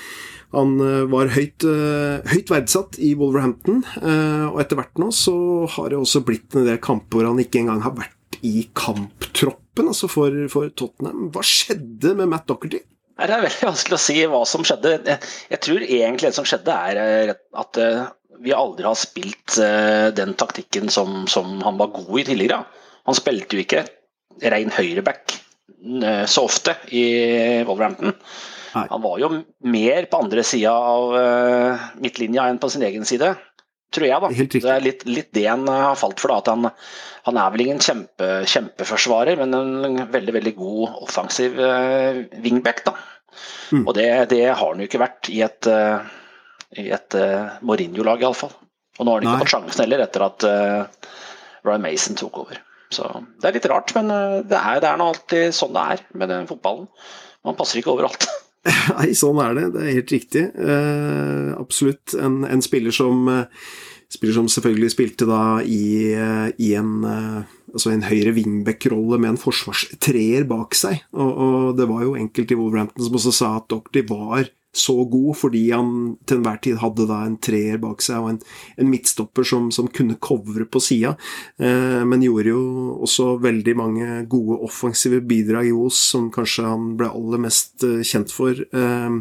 han 0.56 0.78
var 1.12 1.34
høyt, 1.34 1.66
høyt, 2.30 2.52
verdsatt 2.54 2.96
i 3.04 3.10
Wolverhampton, 3.20 3.82
og 3.98 4.60
etter 4.62 4.78
hvert 4.80 5.02
nå 5.02 5.10
så 5.12 5.34
har 5.74 5.90
det 5.92 5.98
også 6.00 6.22
blitt 6.24 6.56
en 6.56 6.64
del 6.70 6.78
kamper 6.80 7.18
hvor 7.18 7.28
han 7.28 7.42
ikke 7.44 7.60
engang 7.60 7.82
har 7.84 7.92
vært 7.98 8.38
i 8.46 8.70
kamptroppen 8.78 9.92
altså 9.92 10.08
for, 10.08 10.38
for 10.54 10.72
Tottenham. 10.78 11.28
Hva 11.34 11.44
skjedde 11.44 12.14
med 12.16 12.32
Matt 12.32 12.48
Docherty? 12.48 12.86
Det 13.16 13.32
er 13.32 13.46
veldig 13.46 13.70
vanskelig 13.70 13.96
å 13.96 14.04
si 14.04 14.16
hva 14.28 14.42
som 14.50 14.66
skjedde. 14.68 15.18
Jeg 15.52 15.62
tror 15.64 15.84
egentlig 15.86 16.30
det 16.30 16.36
som 16.36 16.48
skjedde, 16.48 16.76
er 16.90 17.00
eh, 17.00 17.38
at 17.56 17.80
eh, 17.80 18.02
vi 18.44 18.56
aldri 18.56 18.88
har 18.90 18.98
spilt 19.00 19.56
eh, 19.64 20.10
den 20.16 20.36
taktikken 20.36 20.92
som, 20.92 21.24
som 21.32 21.62
han 21.64 21.80
var 21.80 21.94
god 21.96 22.20
i 22.20 22.26
tidligere. 22.28 22.66
Han 23.08 23.16
spilte 23.16 23.56
jo 23.56 23.64
ikke 23.64 23.86
ren 24.52 24.74
høyreback 24.76 25.40
så 26.28 26.42
ofte 26.48 26.74
i 26.98 27.04
Wolverhampton. 27.68 28.16
Han 28.74 29.04
var 29.04 29.20
jo 29.22 29.28
mer 29.70 30.08
på 30.10 30.20
andre 30.24 30.42
sida 30.44 30.72
av 30.74 31.14
midtlinja 32.02 32.48
enn 32.50 32.58
på 32.60 32.72
sin 32.74 32.84
egen 32.88 33.06
side, 33.06 33.30
tror 33.96 34.08
jeg. 34.08 34.22
da. 34.22 34.30
Det 34.56 34.72
er 34.74 34.84
litt, 34.84 35.06
litt, 35.08 35.32
det 35.36 35.46
han 35.48 35.66
har 35.70 35.98
falt 36.00 36.22
for. 36.22 36.34
da, 36.34 36.42
at 36.44 36.52
Han, 36.54 36.70
han 37.30 37.40
er 37.42 37.56
vel 37.56 37.66
ingen 37.66 37.82
kjempe, 37.84 38.30
kjempeforsvarer, 38.52 39.40
men 39.42 39.58
en 39.58 40.04
veldig 40.14 40.36
veldig 40.38 40.56
god 40.60 41.02
offensiv 41.08 41.58
wingback. 42.44 42.84
da. 42.88 42.96
Mm. 43.72 43.84
Og 43.86 43.92
det, 43.98 44.08
det, 44.32 44.44
har 44.52 44.62
han 44.62 44.80
jo 44.80 44.88
ikke 44.88 45.02
vært 45.02 45.32
i 45.34 45.42
et, 45.44 45.68
uh, 45.68 46.06
i 46.80 46.88
et 46.96 47.18
Mourinho-lag, 47.66 48.24
iallfall. 48.24 48.54
Og 48.96 49.04
nå 49.04 49.12
har 49.12 49.20
han 49.20 49.28
ikke 49.28 49.34
Nei. 49.34 49.44
fått 49.44 49.56
sjansen 49.56 49.84
heller, 49.84 50.06
etter 50.06 50.24
at 50.28 50.48
uh, 50.48 51.12
Ryan 51.68 51.84
Mason 51.84 52.20
tok 52.20 52.44
over. 52.46 52.62
Så 52.94 53.10
Det 53.42 53.50
er 53.50 53.58
litt 53.58 53.68
rart, 53.68 53.92
men 53.98 54.12
det 54.48 54.56
er, 54.56 54.80
det 54.80 54.88
er 54.88 55.00
nå 55.02 55.10
alltid 55.12 55.56
sånn 55.58 55.76
det 55.76 55.86
er 55.96 56.04
med 56.22 56.36
fotballen. 56.48 56.88
Man 57.46 57.58
passer 57.58 57.82
ikke 57.82 57.96
overalt. 57.98 58.30
Nei, 58.98 59.10
sånn 59.18 59.42
er 59.44 59.58
det. 59.58 59.66
Det 59.76 59.84
er 59.84 59.98
helt 60.00 60.16
riktig. 60.16 60.46
Uh, 60.58 61.52
absolutt 61.60 62.16
en, 62.18 62.44
en, 62.48 62.64
spiller 62.66 62.96
som 62.96 63.28
Spiller 64.16 64.36
som 64.36 64.46
selvfølgelig 64.48 64.92
spilte 64.94 65.26
da 65.28 65.60
i, 65.66 66.14
i 66.62 66.68
en, 66.78 66.92
altså 67.74 67.90
en 67.90 68.04
høyre 68.06 68.36
wingback-rolle 68.38 69.18
med 69.20 69.32
en 69.32 69.40
forsvarstreer 69.42 70.46
bak 70.48 70.78
seg. 70.78 71.02
Og, 71.18 71.32
og, 71.34 71.64
det 71.80 71.88
var 71.90 72.04
jo 72.06 72.14
enkelte 72.16 72.54
i 72.54 72.60
Wolverhampton 72.60 73.08
som 73.08 73.18
også 73.18 73.34
sa 73.36 73.50
at 73.58 73.66
Dockley 73.74 74.06
var 74.08 74.46
så 74.76 74.96
god 75.10 75.38
fordi 75.40 75.64
han 75.72 75.92
til 76.28 76.40
enhver 76.40 76.60
tid 76.64 76.80
hadde 76.82 77.08
da 77.10 77.22
en 77.26 77.38
treer 77.42 77.80
bak 77.82 78.04
seg 78.04 78.24
og 78.24 78.32
en, 78.34 78.40
en 78.82 78.90
midtstopper 78.92 79.48
som, 79.48 79.70
som, 79.74 79.88
kunne 79.96 80.18
covre 80.20 80.66
på 80.68 80.82
sida, 80.84 81.14
eh, 81.62 82.02
men 82.04 82.24
gjorde 82.26 82.52
jo 82.52 82.64
også 83.06 83.36
veldig 83.44 83.76
mange 83.80 84.08
gode 84.32 84.58
offensive 84.66 85.22
bidrag 85.24 85.70
i 85.70 85.76
Os, 85.76 86.00
som 86.12 86.28
kanskje 86.34 86.66
han 86.68 86.90
ble 87.00 87.08
aller 87.08 87.42
mest 87.46 87.86
eh, 87.88 88.02
kjent 88.04 88.34
for. 88.34 88.60
Eh, 88.60 89.16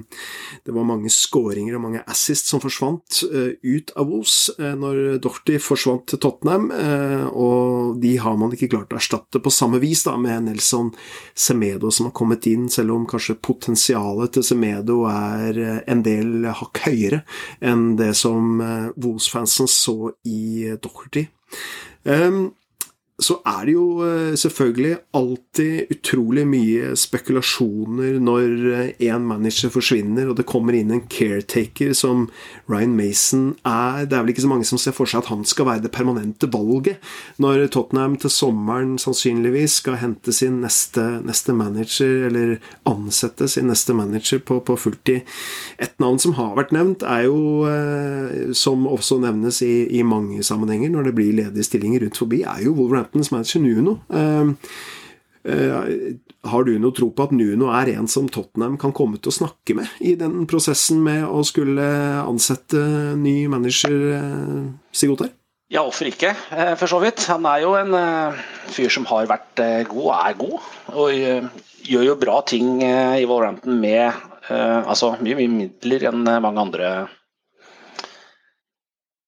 det 0.65 0.75
var 0.75 0.89
mange 0.89 1.13
skåringer 1.13 1.77
og 1.77 1.85
mange 1.85 2.03
assists 2.11 2.51
som 2.51 2.63
forsvant 2.63 3.23
eh, 3.29 3.55
ut 3.63 3.95
av 4.01 4.11
Os 4.19 4.39
eh, 4.59 4.75
når 4.79 5.21
Dorty 5.23 5.61
forsvant 5.63 6.09
til 6.11 6.23
Tottenham, 6.25 6.71
eh, 6.75 7.27
og 7.31 8.01
de 8.03 8.17
har 8.21 8.39
man 8.41 8.55
ikke 8.57 8.73
klart 8.75 8.95
å 8.95 8.99
erstatte 8.99 9.43
på 9.43 9.53
samme 9.55 9.79
vis 9.83 10.05
da 10.09 10.17
med 10.21 10.49
Nelson 10.49 10.91
Semedo 11.39 11.93
som 11.95 12.09
har 12.09 12.17
kommet 12.17 12.49
inn, 12.51 12.67
selv 12.73 12.97
om 12.97 13.07
kanskje 13.09 13.39
potensialet 13.45 14.35
til 14.35 14.47
Semedo 14.47 15.05
er 15.11 15.44
er 15.49 15.61
eh, 15.61 15.81
en 15.91 16.03
del 16.07 16.47
hakk 16.49 16.83
høyere 16.87 17.23
enn 17.65 17.95
det 18.01 18.13
som 18.19 18.61
eh, 18.65 18.91
Wolves-fansen 18.97 19.71
så 19.71 20.15
i 20.29 20.75
Docherty. 20.83 21.27
Um, 22.05 22.53
så 23.25 23.39
er 23.49 23.65
det 23.67 23.75
jo 23.77 23.87
eh, 24.05 24.35
selvfølgelig 24.39 24.99
alltid 25.17 25.93
utrolig 25.95 26.45
mye 26.49 26.93
spekulasjoner 26.99 28.19
når 28.23 28.45
én 28.99 29.09
eh, 29.09 29.25
manager 29.25 29.73
forsvinner 29.73 30.29
og 30.31 30.39
det 30.39 30.47
kommer 30.51 30.77
inn 30.77 30.93
en 30.93 31.05
caretaker 31.11 31.95
som 31.97 32.27
Ryan 32.71 32.97
Mason 32.99 33.47
er. 33.65 34.05
Det 34.09 34.19
er 34.19 34.25
vel 34.25 34.35
ikke 34.35 34.45
så 34.45 34.53
mange 34.53 34.69
som 34.69 34.81
ser 34.81 34.97
for 34.97 35.09
seg 35.09 35.25
at 35.25 35.31
han 35.33 35.45
skal 35.49 35.69
være 35.71 35.87
det 35.87 35.93
permanente 35.95 36.51
valget 36.53 37.01
når 37.43 37.67
Tottenham 37.75 38.19
til 38.21 38.33
sommeren 38.33 38.97
sannsynligvis 39.01 39.81
skal 39.81 39.99
hente 40.03 40.33
sin 40.35 40.61
neste, 40.63 41.03
neste 41.25 41.55
manager, 41.57 42.29
eller 42.29 42.57
ansette 42.89 43.49
sin 43.51 43.69
neste 43.71 43.95
manager 43.97 44.43
på, 44.45 44.61
på 44.65 44.77
fulltid. 44.81 45.25
Et 45.83 45.95
navn 46.03 46.21
som 46.23 46.37
har 46.39 46.55
vært 46.59 46.75
nevnt, 46.75 47.05
er 47.07 47.27
jo, 47.29 47.65
eh, 47.69 48.53
som 48.57 48.87
også 48.91 49.21
nevnes 49.23 49.61
i, 49.65 49.87
i 49.99 50.05
mange 50.07 50.43
sammenhenger 50.47 50.93
når 50.95 51.09
det 51.09 51.17
blir 51.19 51.37
ledige 51.41 51.69
stillinger 51.69 52.05
rundt 52.05 52.21
forbi, 52.21 52.43
er 52.45 52.65
jo 52.67 52.75
Wolverhampton 52.79 53.14
Wolverhamptons 53.15 53.31
manager 53.31 53.61
Nuno. 53.61 54.01
Eh, 55.47 56.17
har 56.49 56.65
du 56.65 56.79
noe 56.81 56.95
tro 56.97 57.11
på 57.13 57.27
at 57.27 57.33
Nuno 57.33 57.69
er 57.77 57.93
en 57.95 58.09
som 58.09 58.29
Tottenham 58.29 58.79
kan 58.81 58.95
komme 58.97 59.19
til 59.21 59.29
å 59.29 59.39
snakke 59.45 59.77
med 59.77 59.89
i 60.01 60.15
den 60.17 60.47
prosessen 60.49 61.03
med 61.05 61.27
å 61.29 61.43
skulle 61.45 61.85
ansette 62.25 62.81
ny 63.17 63.47
manager, 63.47 63.93
eh, 64.17 64.73
Sigurd 64.93 65.31
Ja, 65.71 65.83
hvorfor 65.83 66.07
ikke, 66.09 66.35
eh, 66.51 66.75
for 66.77 66.87
så 66.87 67.01
vidt. 67.01 67.27
Han 67.27 67.45
er 67.47 67.61
jo 67.61 67.75
en 67.75 67.93
fyr 68.69 68.91
som 68.91 69.05
har 69.05 69.27
vært 69.27 69.89
god 69.89 70.05
og 70.05 70.15
er 70.15 70.35
god. 70.35 70.61
Og 70.95 71.11
gjør 71.85 72.05
jo 72.05 72.17
bra 72.17 72.41
ting 72.43 72.83
i 72.83 73.25
Wolverhampton 73.25 73.81
med 73.81 74.13
altså 74.49 75.17
mye, 75.21 75.37
mye 75.37 75.49
midler 75.49 76.09
enn 76.09 76.25
mange 76.25 76.61
andre 76.61 77.09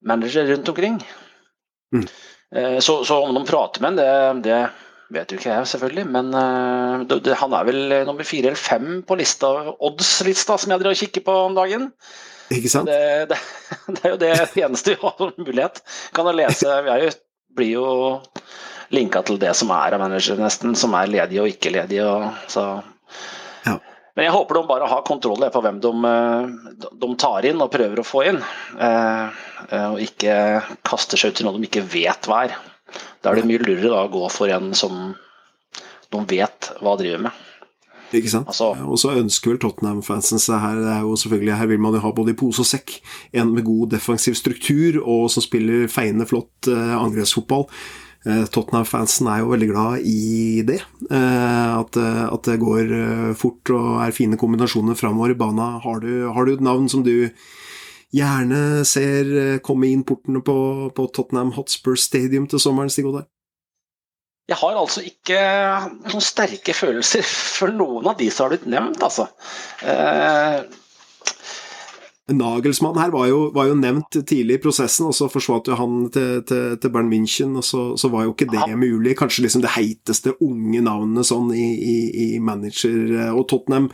managere 0.04 0.54
rundt 0.54 0.68
omkring. 0.68 1.02
Mm. 1.92 2.06
Eh, 2.54 2.78
så, 2.78 3.00
så, 3.04 3.18
om 3.22 3.34
de 3.34 3.44
prater 3.48 3.82
med 3.82 3.98
ham, 4.02 4.42
det, 4.42 4.50
det, 4.50 4.60
vet 5.16 5.32
jo 5.32 5.40
ikke 5.40 5.52
jeg, 5.52 5.70
selvfølgelig. 5.72 6.06
Men 6.14 6.30
det, 7.08 7.20
det, 7.26 7.36
han 7.40 7.54
er 7.56 7.66
vel 7.68 7.98
nummer 8.08 8.26
fire 8.26 8.52
eller 8.52 8.60
fem 8.60 9.02
på 9.06 9.18
lista, 9.18 9.52
odds-lista 9.78 10.58
som 10.58 10.74
jeg 10.74 10.82
driver 10.82 10.96
og 10.96 11.02
kikker 11.02 11.26
på 11.26 11.36
om 11.46 11.58
dagen. 11.58 11.90
Ikke 12.54 12.70
sant? 12.70 12.90
Det, 12.90 13.38
er 14.02 14.12
jo 14.12 14.18
det 14.20 14.32
eneste 14.62 14.94
vi 14.94 15.00
har 15.02 15.32
mulighet. 15.38 15.82
Kan 16.14 16.28
jeg 16.30 16.40
lese 16.42 16.80
Vi 16.86 17.10
blir 17.56 17.72
jo 17.72 17.88
linka 18.94 19.22
til 19.26 19.40
det 19.42 19.54
som 19.58 19.72
er 19.74 19.96
av 19.96 20.02
managere, 20.02 20.38
nesten. 20.42 20.76
Som 20.78 20.94
er 20.98 21.10
ledige 21.10 21.42
og 21.42 21.50
ikke 21.50 21.74
ledige. 21.74 22.06
Og, 22.06 22.28
så 22.52 22.66
men 24.16 24.24
jeg 24.24 24.32
håper 24.32 24.56
de 24.56 24.62
bare 24.68 24.88
har 24.88 25.04
kontroll 25.04 25.44
på 25.52 25.60
hvem 25.60 25.80
de, 25.84 25.92
eh, 26.08 26.86
de, 26.88 27.08
tar 27.20 27.44
inn 27.44 27.60
og 27.60 27.72
prøver 27.72 28.00
å 28.00 28.06
få 28.06 28.22
inn. 28.30 28.38
Eh, 28.80 29.42
eh, 29.68 29.88
og 29.92 30.00
ikke 30.00 30.36
kaster 30.88 31.20
seg 31.20 31.34
ut 31.34 31.42
i 31.42 31.44
noe 31.46 31.60
de 31.60 31.68
ikke 31.68 31.84
vet 31.84 32.28
hva 32.30 32.46
er. 32.46 32.54
Da 33.20 33.30
er 33.30 33.42
det 33.42 33.50
mye 33.50 33.60
lurere 33.60 33.90
da, 33.92 34.06
å 34.06 34.12
gå 34.14 34.30
for 34.32 34.52
en 34.52 34.72
som 34.78 35.10
de 36.14 36.22
vet 36.30 36.70
hva 36.80 36.96
driver 36.96 37.26
med. 37.28 37.42
Ikke 38.14 38.30
sant. 38.30 38.48
Altså, 38.48 38.70
og 38.86 38.96
så 39.02 39.12
ønsker 39.18 39.52
vel 39.52 39.60
Tottenham-fansen 39.60 40.40
seg 40.40 40.62
her 40.62 40.78
det 40.78 40.90
er 40.94 41.04
jo 41.04 41.16
selvfølgelig, 41.18 41.58
Her 41.58 41.70
vil 41.72 41.82
man 41.82 41.96
jo 41.98 42.02
ha 42.04 42.12
både 42.14 42.32
i 42.32 42.38
pose 42.38 42.62
og 42.62 42.70
sekk. 42.70 42.96
En 43.36 43.52
med 43.52 43.66
god 43.66 43.92
defensiv 43.98 44.38
struktur, 44.38 45.02
og 45.02 45.28
som 45.34 45.44
spiller 45.44 45.90
feiende 45.92 46.24
flott 46.30 46.70
eh, 46.72 46.96
angrepsfotball. 46.96 47.66
Eh, 48.26 48.46
Tottenham-fansen 48.50 49.28
er 49.30 49.42
jo 49.42 49.52
veldig 49.52 49.68
glad 49.70 50.08
i 50.08 50.62
det. 50.66 50.80
Eh, 51.06 51.74
at, 51.78 51.98
eh, 52.00 52.24
at, 52.26 52.42
det 52.48 52.58
går 52.62 52.90
fort 53.38 53.70
og 53.70 54.00
er 54.02 54.16
fine 54.16 54.38
kombinasjoner 54.40 54.98
framover 54.98 55.36
i 55.36 55.38
bana. 55.38 55.76
Har 55.84 56.02
du, 56.02 56.26
har 56.34 56.44
du, 56.46 56.56
et 56.56 56.64
navn 56.64 56.90
som 56.90 57.04
du 57.06 57.30
gjerne 58.14 58.84
ser 58.88 59.58
komme 59.66 59.90
inn 59.92 60.04
portene 60.06 60.42
på, 60.42 60.58
på 60.94 61.08
Tottenham 61.14 61.54
Hotspur 61.54 61.98
Stadium 62.00 62.46
til 62.50 62.62
sommeren, 62.62 62.90
Stig 62.90 63.06
Oddar? 63.06 63.28
Jeg 64.46 64.60
har 64.60 64.76
altså 64.78 65.02
ikke 65.02 65.38
noen 66.06 66.22
sterke 66.22 66.74
følelser 66.74 67.26
for 67.58 67.74
noen 67.74 68.06
av 68.10 68.18
de 68.18 68.30
som 68.30 68.46
har 68.46 68.56
blitt 68.56 68.68
nevnt, 68.70 69.02
altså. 69.02 69.28
Eh, 69.82 70.60
Nagelsmann 72.26 72.98
her 72.98 73.12
var 73.14 73.28
jo, 73.30 73.52
var 73.54 73.68
jo, 73.68 73.76
nevnt 73.78 74.16
tidlig 74.26 74.56
i 74.56 74.62
prosessen, 74.64 75.06
og 75.06 75.14
så 75.14 75.28
forsvant 75.30 75.68
jo 75.70 75.76
han 75.78 76.08
til, 76.10 76.40
til, 76.48 76.72
til 76.82 76.90
Bern 76.90 77.10
München, 77.10 77.52
og 77.54 77.62
så, 77.62 77.82
så, 77.94 78.10
var 78.10 78.26
jo 78.26 78.32
ikke 78.34 78.48
det 78.50 78.64
mulig. 78.80 79.14
Kanskje 79.18 79.44
liksom 79.44 79.62
det 79.62 79.76
heiteste 79.76 80.34
unge 80.42 80.82
navnet 80.82 81.28
sånn 81.28 81.52
i, 81.54 81.68
i, 81.76 81.96
i 82.24 82.26
manager 82.42 83.30
og 83.30 83.46
Tottenham. 83.52 83.86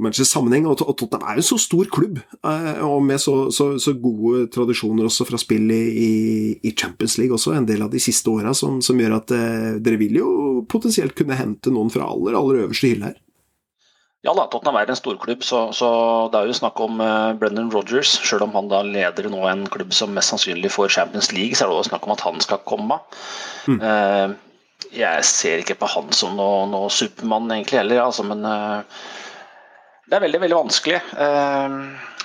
Og, 0.00 0.82
og 0.82 0.96
Tottenham 0.96 1.28
er 1.28 1.38
jo 1.38 1.44
en 1.44 1.48
så 1.50 1.60
stor 1.60 1.88
klubb, 1.92 2.18
eh, 2.42 2.82
og 2.86 3.02
med 3.04 3.20
så, 3.22 3.36
så, 3.54 3.74
så 3.78 3.94
gode 4.00 4.46
tradisjoner 4.54 5.06
også 5.06 5.26
fra 5.28 5.38
spill 5.38 5.70
i, 5.70 6.56
i, 6.56 6.74
Champions 6.74 7.18
League 7.20 7.36
også, 7.36 7.54
en 7.54 7.68
del 7.68 7.84
av 7.84 7.92
de 7.92 8.00
siste 8.02 8.30
åra, 8.32 8.54
som, 8.56 8.80
som, 8.82 8.98
gjør 8.98 9.18
at 9.18 9.34
eh, 9.36 9.72
dere 9.82 10.00
vil 10.00 10.22
jo 10.22 10.30
potensielt 10.70 11.14
kunne 11.18 11.38
hente 11.38 11.70
noen 11.74 11.92
fra 11.92 12.08
aller, 12.08 12.38
aller 12.38 12.64
øverste 12.64 12.94
hylle 12.94 13.12
her. 13.12 13.20
Ja 14.20 14.34
da, 14.36 14.44
Tottenham 14.52 14.76
er 14.76 14.90
en 14.92 14.98
storklubb, 14.98 15.44
så, 15.46 15.62
så 15.72 15.88
det 16.32 16.40
er 16.42 16.50
jo 16.50 16.56
snakk 16.58 16.80
om 16.84 16.98
uh, 17.00 17.32
Brendan 17.40 17.70
Rogers. 17.72 18.18
Selv 18.20 18.44
om 18.44 18.52
han 18.52 18.68
da 18.68 18.82
leder 18.84 19.30
nå 19.32 19.40
en 19.48 19.64
klubb 19.72 19.94
som 19.96 20.12
mest 20.12 20.34
sannsynlig 20.34 20.72
får 20.74 20.92
Champions 20.92 21.30
League, 21.32 21.56
så 21.56 21.64
er 21.64 21.70
det 21.70 21.78
også 21.78 21.92
snakk 21.94 22.04
om 22.04 22.12
at 22.12 22.24
han 22.26 22.44
skal 22.44 22.60
komme. 22.68 22.98
Mm. 23.64 23.78
Uh, 23.80 24.82
jeg 24.92 25.24
ser 25.28 25.62
ikke 25.62 25.78
på 25.80 25.88
han 25.88 26.12
som 26.16 26.36
noe, 26.36 26.66
noe 26.68 26.92
supermann 26.92 27.48
egentlig 27.54 27.80
heller, 27.80 28.02
altså, 28.04 28.26
men 28.28 28.44
uh, 28.44 29.08
det 30.10 30.18
er 30.18 30.24
veldig 30.26 30.42
veldig 30.42 30.58
vanskelig. 30.58 31.00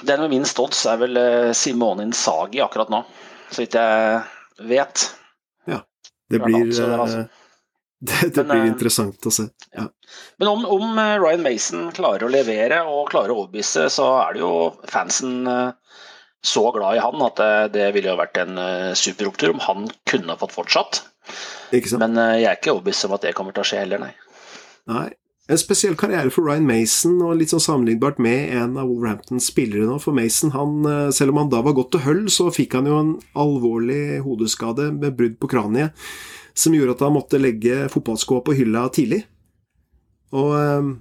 den 0.10 0.22
med 0.24 0.32
minst 0.32 0.60
odds 0.60 0.80
er 0.90 0.98
vel 0.98 1.20
Simone 1.54 2.02
Insagi 2.08 2.64
akkurat 2.64 2.90
nå, 2.90 3.04
så 3.54 3.62
vidt 3.62 3.78
jeg 3.78 4.72
vet. 4.72 5.04
Ja, 5.70 5.84
det 6.34 6.40
blir 6.42 6.66
det, 6.66 7.28
det, 8.10 8.36
det 8.36 8.44
Men, 8.44 8.52
blir 8.52 8.68
interessant 8.70 9.26
å 9.26 9.34
se. 9.34 9.48
Ja. 9.76 9.88
Men 10.38 10.52
om, 10.52 10.66
om, 10.66 11.00
eh, 11.00 11.16
Ryan 11.22 11.44
Mason 11.46 11.90
klarer 11.96 12.28
å 12.28 12.32
levere 12.32 12.84
og 12.90 13.10
klarer 13.12 13.34
å 13.34 13.42
overbevise, 13.44 13.88
så 13.94 14.10
er 14.22 14.36
det 14.36 14.44
jo 14.44 14.54
fansen 14.92 15.50
eh, 15.50 16.00
så 16.46 16.68
glad 16.76 17.00
i 17.00 17.02
han 17.02 17.24
at 17.26 17.40
det, 17.74 17.88
ville 17.96 18.12
jo 18.12 18.20
vært 18.20 18.38
en 18.38 18.54
super 18.54 19.00
superopptur 19.02 19.56
om 19.56 19.62
han 19.66 19.88
kunne 20.06 20.36
fått 20.38 20.54
fortsatt. 20.54 21.00
Men 21.98 22.20
jeg 22.38 22.46
er 22.46 22.60
ikke 22.60 22.76
overbevist 22.76 23.08
om 23.08 23.16
at 23.16 23.26
det 23.26 23.32
kommer 23.34 23.56
til 23.56 23.64
å 23.64 23.66
skje 23.66 23.80
heller, 23.82 24.04
nei. 24.04 24.12
nei. 24.92 25.08
En 25.50 25.58
spesiell 25.58 25.98
karriere 25.98 26.30
for 26.30 26.46
Ryan 26.46 26.68
Mason, 26.70 27.18
og 27.26 27.40
litt 27.40 27.50
sånn 27.50 27.66
sammenlignbart 27.66 28.22
med 28.22 28.54
en 28.60 28.78
av 28.78 28.92
Wolverhamptons 28.92 29.50
spillere 29.50 29.90
nå. 29.90 29.98
For 30.04 30.14
Mason, 30.14 30.54
han, 30.54 30.86
selv 31.18 31.34
om 31.34 31.42
han 31.42 31.52
da 31.56 31.64
var 31.66 31.74
godt 31.80 31.96
til 31.98 32.06
høll, 32.06 32.24
så 32.30 32.52
fikk 32.54 32.78
han 32.78 32.92
jo 32.92 33.02
en 33.02 33.12
alvorlig 33.42 34.22
hodeskade 34.28 34.92
med 34.94 35.18
brudd 35.18 35.42
på 35.42 35.50
kraniet, 35.50 36.06
som 36.56 36.76
gjorde 36.76 36.96
at 36.96 37.04
han 37.06 37.16
måtte 37.16 37.42
legge 37.42 37.86
fotballskoa 37.92 38.46
på 38.46 38.56
hylla 38.60 38.88
tidlig. 38.94 39.26
Og 40.36 40.54
um, 40.56 40.94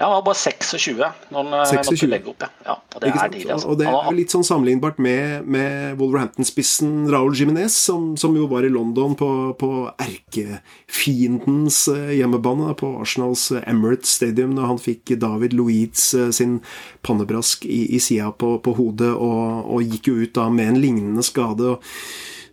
Ja, 0.00 0.06
han 0.06 0.14
var 0.14 0.22
bare 0.30 0.38
26 0.40 0.94
når 0.96 1.42
han 1.44 1.66
26. 1.68 1.90
måtte 1.90 2.06
legge 2.08 2.30
opp. 2.32 2.44
Ja. 2.64 2.76
og 2.78 3.02
det 3.02 3.10
er 3.10 3.18
tidlig. 3.28 3.50
Altså. 3.52 3.68
Og 3.68 3.76
det 3.76 3.88
er 3.90 4.14
litt 4.16 4.32
sånn 4.32 4.46
sammenlignbart 4.46 4.96
med, 5.02 5.44
med 5.44 5.98
Wolverhampton-spissen 6.00 7.10
Raúl 7.12 7.36
Jiminez, 7.36 7.76
som, 7.76 8.14
som, 8.16 8.38
jo 8.38 8.46
var 8.48 8.64
i 8.64 8.72
London 8.72 9.12
på, 9.18 9.28
på 9.60 9.70
erkefiendens 10.00 11.82
hjemmebane, 12.16 12.72
på 12.80 12.94
Arsenals 13.02 13.50
Emirates 13.60 14.16
Stadium, 14.16 14.56
når 14.56 14.72
han 14.72 14.80
fikk 14.80 15.18
David 15.20 15.58
Louiz 15.58 16.08
sin 16.32 16.62
pannebrask 17.04 17.68
i, 17.68 17.82
i 17.92 18.00
sida 18.00 18.32
på, 18.32 18.56
på, 18.64 18.78
hodet, 18.80 19.12
og, 19.12 19.68
og, 19.68 19.84
gikk 19.84 20.14
jo 20.14 20.20
ut 20.22 20.36
da 20.38 20.48
med 20.48 20.72
en 20.72 20.80
lignende 20.80 21.26
skade. 21.26 21.74
og 21.76 21.84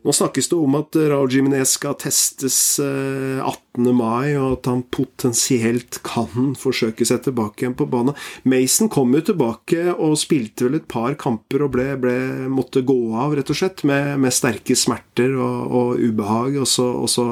nå 0.07 0.13
snakkes 0.15 0.47
det 0.47 0.55
om 0.55 0.75
at 0.79 0.95
Raúl 1.11 1.33
Jiminez 1.33 1.73
skal 1.75 1.97
testes 1.99 2.79
18. 2.79 3.59
Eh, 3.59 3.65
mai, 3.77 4.33
og 4.39 4.55
at 4.55 4.69
han 4.71 4.79
potensielt 4.89 5.99
kan 6.07 6.55
forsøke 6.57 7.05
seg 7.05 7.25
tilbake 7.27 7.61
igjen 7.61 7.75
på 7.77 7.85
banen. 7.91 8.15
Mason 8.47 8.89
kom 8.89 9.13
jo 9.13 9.21
tilbake 9.27 9.83
og 9.93 10.15
spilte 10.17 10.65
vel 10.65 10.79
et 10.79 10.87
par 10.89 11.17
kamper 11.19 11.65
og 11.65 11.75
ble, 11.75 11.89
ble 12.01 12.15
måtte 12.49 12.85
gå 12.87 12.97
av, 13.19 13.35
rett 13.37 13.51
og 13.53 13.59
slett, 13.59 13.83
med, 13.87 14.15
med 14.23 14.33
sterke 14.33 14.77
smerter 14.79 15.35
og, 15.35 15.77
og 15.77 16.01
ubehag. 16.01 16.57
Og 16.63 16.69
så, 16.71 16.87
og 17.03 17.11
så, 17.11 17.27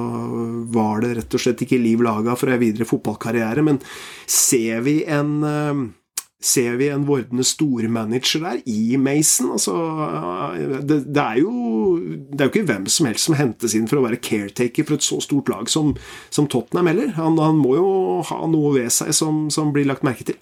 var 0.75 1.01
det 1.01 1.15
rett 1.21 1.35
og 1.37 1.41
slett 1.41 1.63
ikke 1.65 1.81
liv 1.81 2.03
laga 2.05 2.35
for 2.37 2.51
ei 2.51 2.59
videre 2.61 2.87
fotballkarriere. 2.89 3.63
Men 3.65 3.79
ser 4.29 4.83
vi 4.85 4.99
en 5.07 5.37
eh, 5.47 5.85
ser 6.43 6.75
vi 6.77 6.89
en 6.91 7.05
vordende 7.07 7.45
stormanager 7.47 8.43
der, 8.43 8.61
i 8.69 8.97
Mason. 9.01 9.51
Altså, 9.55 9.75
det, 10.83 10.99
det, 11.07 11.21
er 11.21 11.39
jo, 11.41 11.51
det 12.31 12.41
er 12.41 12.49
jo 12.49 12.53
ikke 12.53 12.67
hvem 12.69 12.87
som 12.91 13.09
helst 13.09 13.29
som 13.29 13.37
hentes 13.39 13.75
inn 13.77 13.87
for 13.89 14.01
å 14.01 14.05
være 14.05 14.21
caretaker 14.21 14.87
for 14.87 14.97
et 14.97 15.05
så 15.05 15.21
stort 15.23 15.49
lag 15.51 15.71
som, 15.71 15.93
som 16.33 16.49
Tottenham 16.51 16.91
heller. 16.91 17.13
Han, 17.19 17.39
han, 17.41 17.61
må 17.61 17.77
jo 17.79 17.87
ha 18.29 18.41
noe 18.51 18.75
ved 18.77 18.91
seg 18.93 19.13
som, 19.15 19.47
som, 19.53 19.71
blir 19.75 19.87
lagt 19.89 20.05
merke 20.05 20.27
til. 20.27 20.37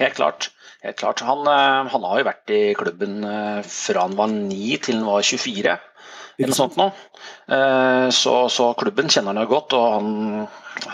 Helt 0.00 0.16
klart. 0.18 0.50
Helt 0.84 1.00
klart. 1.00 1.24
Han, 1.26 1.44
eh, 1.50 1.90
han, 1.92 2.08
har 2.08 2.22
jo 2.22 2.30
vært 2.30 2.54
i 2.54 2.62
klubben 2.78 3.20
eh, 3.26 3.60
fra 3.66 4.06
han 4.06 4.16
var 4.18 4.32
9 4.32 4.80
til 4.86 5.00
han 5.00 5.08
var 5.08 5.26
24. 5.26 5.76
Eller 6.36 6.52
noe 6.52 6.58
sånt 6.58 6.76
nå. 6.78 6.90
Eh, 7.52 8.08
så, 8.14 8.34
så 8.52 8.70
klubben 8.78 9.08
kjenner 9.10 9.32
han 9.32 9.44
jo 9.44 9.50
godt, 9.56 9.76
og 9.76 9.86
han, 9.96 10.46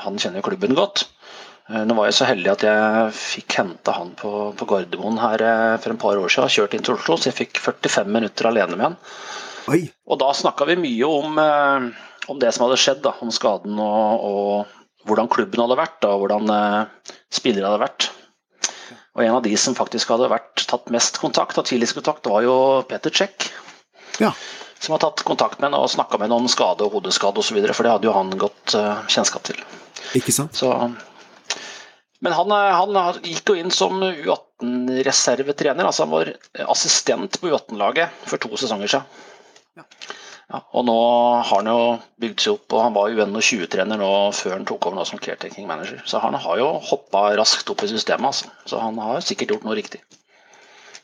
han 0.06 0.20
kjenner 0.22 0.44
klubben 0.46 0.78
godt. 0.78 1.04
Eh, 1.72 1.84
nå 1.88 1.96
var 1.96 2.08
jeg 2.10 2.18
så 2.18 2.28
heldig 2.28 2.50
at 2.52 2.64
jeg 2.66 3.12
fikk 3.16 3.56
hente 3.62 3.94
han 3.96 4.12
på, 4.18 4.30
på 4.58 4.68
Gardermoen 4.68 5.20
her 5.22 5.44
eh, 5.46 5.76
for 5.80 5.94
en 5.94 6.00
par 6.00 6.20
år 6.20 6.32
siden. 6.32 6.52
Kjørt 6.52 6.76
inn 6.76 6.84
til 6.84 6.98
Oslo, 6.98 7.16
så 7.16 7.30
jeg 7.30 7.38
fikk 7.38 7.60
45 7.64 8.12
minutter 8.12 8.48
alene 8.50 8.76
med 8.76 8.86
han. 8.90 8.96
Oi. 9.72 9.84
Og 10.10 10.18
da 10.20 10.32
snakka 10.36 10.66
vi 10.68 10.76
mye 10.82 11.08
om, 11.08 11.38
eh, 11.40 11.86
om, 12.28 12.40
det 12.42 12.50
som 12.52 12.66
hadde 12.66 12.80
skjedd, 12.82 13.00
da, 13.06 13.14
om 13.24 13.32
skaden 13.32 13.78
og, 13.80 14.26
og, 14.28 14.80
hvordan 15.08 15.30
klubben 15.32 15.62
hadde 15.64 15.78
vært 15.80 16.04
og 16.06 16.20
hvordan 16.22 16.50
spillere 17.32 17.66
hadde 17.66 17.82
vært. 17.82 18.04
Og 19.16 19.24
en 19.24 19.34
av 19.34 19.40
de 19.42 19.56
som 19.58 19.74
faktisk 19.74 20.12
hadde 20.12 20.28
vært, 20.30 20.62
tatt 20.70 20.92
mest 20.94 21.18
kontakt, 21.18 21.58
og 21.58 21.66
tidligst 21.66 21.96
kontakt, 21.96 22.28
var 22.30 22.44
jo 22.46 22.54
Peter 22.86 23.10
Czech. 23.10 23.48
Ja. 24.22 24.30
Som 24.78 24.94
har 24.94 25.02
tatt 25.02 25.24
kontakt 25.26 25.58
med 25.58 25.70
henne 25.70 25.80
og 25.82 25.90
snakka 25.90 26.20
med 26.20 26.28
henne 26.28 26.38
om 26.44 26.52
skade 26.52 26.86
og 26.86 26.94
hodeskade 26.94 27.42
osv., 27.42 27.58
for 27.72 27.82
det 27.82 27.96
hadde 27.96 28.08
jo 28.08 28.14
han 28.14 28.30
godt 28.38 28.76
kjennskap 29.10 29.42
til. 29.50 29.58
Ikke 30.20 30.34
sant? 30.36 30.54
Så 30.54 30.70
men 32.22 32.34
han, 32.38 32.54
eh, 32.54 32.72
han 32.78 33.20
gikk 33.26 33.50
jo 33.50 33.58
inn 33.58 33.72
som 33.74 33.98
U18-reservetrener. 34.02 35.84
altså 35.84 36.06
Han 36.06 36.14
var 36.14 36.32
assistent 36.70 37.40
på 37.40 37.50
U18-laget 37.50 38.08
for 38.30 38.42
to 38.42 38.52
sesonger 38.56 38.94
siden. 38.94 39.06
Ja. 39.78 39.84
Ja, 40.52 40.58
og 40.76 40.84
nå 40.84 40.94
har 41.40 41.48
han 41.48 41.68
jo 41.70 41.76
bygd 42.20 42.42
seg 42.44 42.58
opp, 42.58 42.74
og 42.76 42.82
han 42.84 42.96
var 42.96 43.08
jo 43.08 43.24
U21-trener 43.24 43.96
nå 43.96 44.10
før 44.36 44.58
han 44.58 44.66
tok 44.68 44.84
over 44.90 44.98
nå 44.98 45.06
som 45.08 45.20
caretaking 45.22 45.64
manager. 45.68 46.02
Så 46.04 46.20
han 46.20 46.36
har 46.36 46.58
jo 46.60 46.66
hoppa 46.90 47.30
raskt 47.40 47.72
opp 47.72 47.84
i 47.86 47.88
systemet, 47.88 48.28
altså. 48.28 48.50
Så 48.68 48.82
han 48.82 49.00
har 49.00 49.24
sikkert 49.24 49.54
gjort 49.54 49.64
noe 49.64 49.78
riktig. 49.78 50.02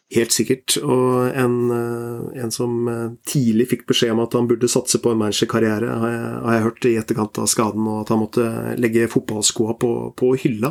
Helt 0.09 0.33
sikkert. 0.33 0.79
Og 0.81 1.35
en, 1.37 1.57
eh, 1.69 2.41
en, 2.41 2.53
som 2.53 2.89
eh, 2.89 3.11
tidlig 3.29 3.67
fikk 3.69 3.83
beskjed 3.91 4.15
om 4.15 4.23
at 4.23 4.33
han 4.39 4.47
burde 4.49 4.71
satse 4.71 4.97
på 5.05 5.11
en 5.13 5.19
managerkarriere, 5.21 5.85
har, 6.01 6.15
har 6.47 6.55
jeg 6.55 6.65
hørt 6.65 6.87
i 6.89 6.93
etterkant 6.97 7.41
av 7.43 7.49
skaden, 7.53 7.85
og 7.85 8.07
at 8.07 8.13
han 8.15 8.23
måtte 8.23 8.47
legge 8.81 9.11
fotballskoa 9.13 9.75
på, 9.83 9.91
på, 10.17 10.31
hylla. 10.41 10.71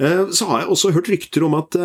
Eh, 0.00 0.22
så 0.32 0.48
har 0.48 0.62
jeg 0.62 0.70
også 0.72 0.94
hørt 0.96 1.10
rykter 1.12 1.44
om 1.44 1.58
at 1.58 1.76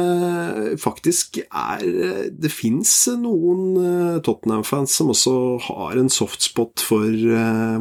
faktisk 0.81 1.37
er 1.43 1.83
Det 2.31 2.49
fins 2.51 2.91
noen 3.19 4.21
Tottenham-fans 4.25 4.95
som 4.97 5.11
også 5.11 5.35
har 5.67 5.99
en 5.99 6.09
softspot 6.11 6.83
for 6.83 7.03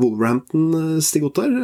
Wolverhampton, 0.03 1.01
Stig 1.05 1.27
Ottar. 1.27 1.55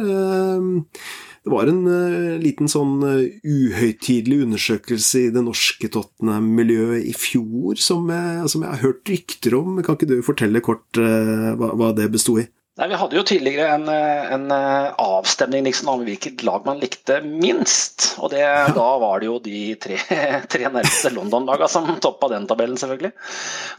Det 1.41 1.49
var 1.49 1.65
en 1.65 1.81
uh, 1.89 2.37
liten 2.37 2.69
sånn 2.69 2.99
uh, 3.01 3.25
uhøytidelig 3.41 4.43
undersøkelse 4.45 5.23
i 5.25 5.29
det 5.33 5.41
norske 5.41 5.89
Tottenham-miljøet 5.89 7.07
i 7.09 7.13
fjor 7.17 7.79
som 7.81 8.11
jeg, 8.13 8.49
som 8.51 8.61
jeg, 8.61 8.69
har 8.75 8.83
hørt 8.83 9.09
rykter 9.09 9.55
om. 9.57 9.79
Kan 9.81 9.97
ikke 9.97 10.09
du 10.11 10.19
fortelle 10.25 10.61
kort 10.61 10.99
uh, 11.01 11.55
hva, 11.57 11.71
hva, 11.79 11.87
det 11.97 12.11
besto 12.13 12.35
i? 12.37 12.45
Nei, 12.77 12.87
Vi 12.91 12.99
hadde 13.01 13.17
jo 13.17 13.23
tidligere 13.27 13.73
en, 13.73 13.89
en 13.91 14.53
avstemning 14.53 15.65
liksom, 15.65 15.89
om 15.91 16.03
hvilket 16.05 16.45
lag 16.47 16.63
man 16.65 16.79
likte 16.81 17.17
minst. 17.25 18.11
og 18.21 18.31
det, 18.35 18.43
ja. 18.45 18.69
Da 18.77 18.85
var 19.01 19.19
det 19.21 19.27
jo 19.27 19.39
de 19.43 19.63
tre, 19.81 19.97
tre 20.53 20.69
nærmeste 20.69 21.11
London-laga 21.15 21.67
som 21.69 21.89
toppa 22.01 22.29
den 22.31 22.45
tabellen, 22.49 22.77
selvfølgelig. 22.79 23.11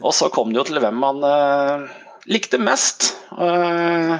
Og 0.03 0.13
så 0.15 0.29
kom 0.35 0.51
det 0.51 0.61
jo 0.61 0.67
til 0.67 0.83
hvem 0.83 0.99
man 0.99 1.23
likte 2.29 2.59
mest. 2.61 3.15
Uh, 3.33 4.19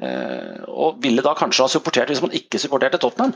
og 0.00 1.00
ville 1.04 1.24
da 1.24 1.34
kanskje 1.36 1.66
ha 1.66 1.72
supportert 1.72 2.08
hvis 2.08 2.22
man 2.24 2.32
ikke 2.36 2.60
supporterte 2.62 3.00
Tottenham. 3.02 3.34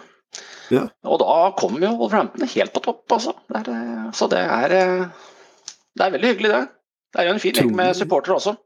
Ja. 0.73 0.87
Og 1.05 1.21
da 1.21 1.37
kom 1.59 1.77
jo 1.83 1.93
Wolverhampton 1.99 2.49
helt 2.49 2.73
på 2.75 2.83
topp, 2.85 3.05
altså. 3.13 3.35
Det 3.51 3.61
er, 3.61 3.71
eh, 3.75 4.11
så 4.17 4.29
det 4.33 4.41
er, 4.41 4.75
eh, 4.79 5.07
det 5.95 6.07
er 6.07 6.15
veldig 6.17 6.33
hyggelig, 6.33 6.51
det. 6.55 6.63
Det 7.13 7.21
er 7.21 7.29
jo 7.29 7.35
en 7.35 7.43
fin 7.43 7.55
gjeng 7.55 7.75
med 7.77 7.95
supportere 7.95 8.39
også. 8.39 8.57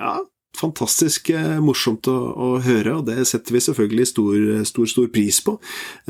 Ja, 0.00 0.18
fantastisk 0.56 1.30
eh, 1.34 1.56
morsomt 1.62 2.08
å, 2.10 2.14
å, 2.32 2.48
høre, 2.64 2.96
og 2.98 3.06
det 3.08 3.26
setter 3.28 3.56
vi 3.56 3.62
selvfølgelig 3.64 4.06
stor, 4.10 4.36
stor, 4.68 4.88
stor 4.90 5.10
pris 5.12 5.40
på. 5.44 5.56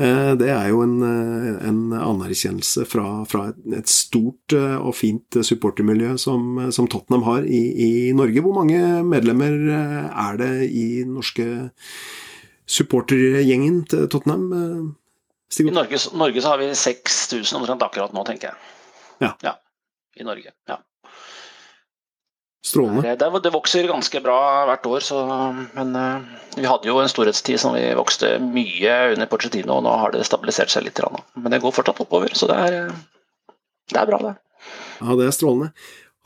Eh, 0.01 0.31
det 0.39 0.49
er 0.53 0.69
jo 0.71 0.83
en, 0.85 0.95
eh, 1.05 1.49
en 1.67 1.81
anerkjennelse 1.97 2.85
fra, 2.89 3.07
fra 3.29 3.49
et, 3.51 3.91
stort 3.91 4.55
og 4.57 4.93
fint 4.95 5.39
supportermiljø 5.43 6.15
som, 6.21 6.57
som 6.75 6.87
Tottenham 6.91 7.25
har 7.27 7.47
i, 7.47 7.61
i, 7.87 7.91
Norge. 8.17 8.43
Hvor 8.43 8.55
mange 8.55 8.79
medlemmer 9.07 9.55
er 9.73 10.39
det 10.39 10.51
i 10.67 10.87
norske 11.07 11.45
supportergjengen 12.67 13.83
til 13.91 14.07
Tottenham? 14.11 14.49
I 15.47 15.69
Norge, 15.71 15.99
Norge, 16.19 16.43
så 16.43 16.53
har 16.53 16.61
vi 16.61 16.73
6000 16.75 17.61
omtrent 17.61 17.85
akkurat 17.85 18.15
nå, 18.15 18.23
tenker 18.27 18.51
jeg. 18.51 18.75
Ja. 19.23 19.31
ja. 19.45 19.55
I 20.19 20.25
Norge, 20.27 20.51
ja. 20.67 20.81
Strålende. 22.65 23.15
Det, 23.15 23.29
det, 23.43 23.51
vokser 23.53 23.87
ganske 23.87 24.21
bra 24.23 24.39
hvert 24.67 24.87
år, 24.89 25.03
så, 25.05 25.21
men 25.77 25.93
uh, 25.95 26.25
vi 26.57 26.65
hadde 26.67 26.89
jo 26.89 26.97
en 26.99 27.11
storhetstid 27.11 27.61
som 27.61 27.75
vi 27.77 27.85
vokste 27.95 28.33
mye 28.43 28.95
under 29.13 29.29
Porcetino, 29.29 29.77
og 29.77 29.85
nå 29.85 29.93
har 30.01 30.11
det 30.15 30.25
stabilisert 30.27 30.73
seg 30.73 30.87
litt. 30.87 30.99
Men 31.37 31.53
det 31.53 31.61
går 31.63 31.75
fortsatt 31.75 32.01
oppover, 32.03 32.33
så 32.35 32.49
det 32.49 32.57
er, 32.65 32.91
det 33.93 34.01
er 34.01 34.09
bra, 34.09 34.19
det. 34.25 34.33
Ja, 34.99 35.15
det 35.19 35.29
er 35.29 35.37
strålende. 35.37 35.71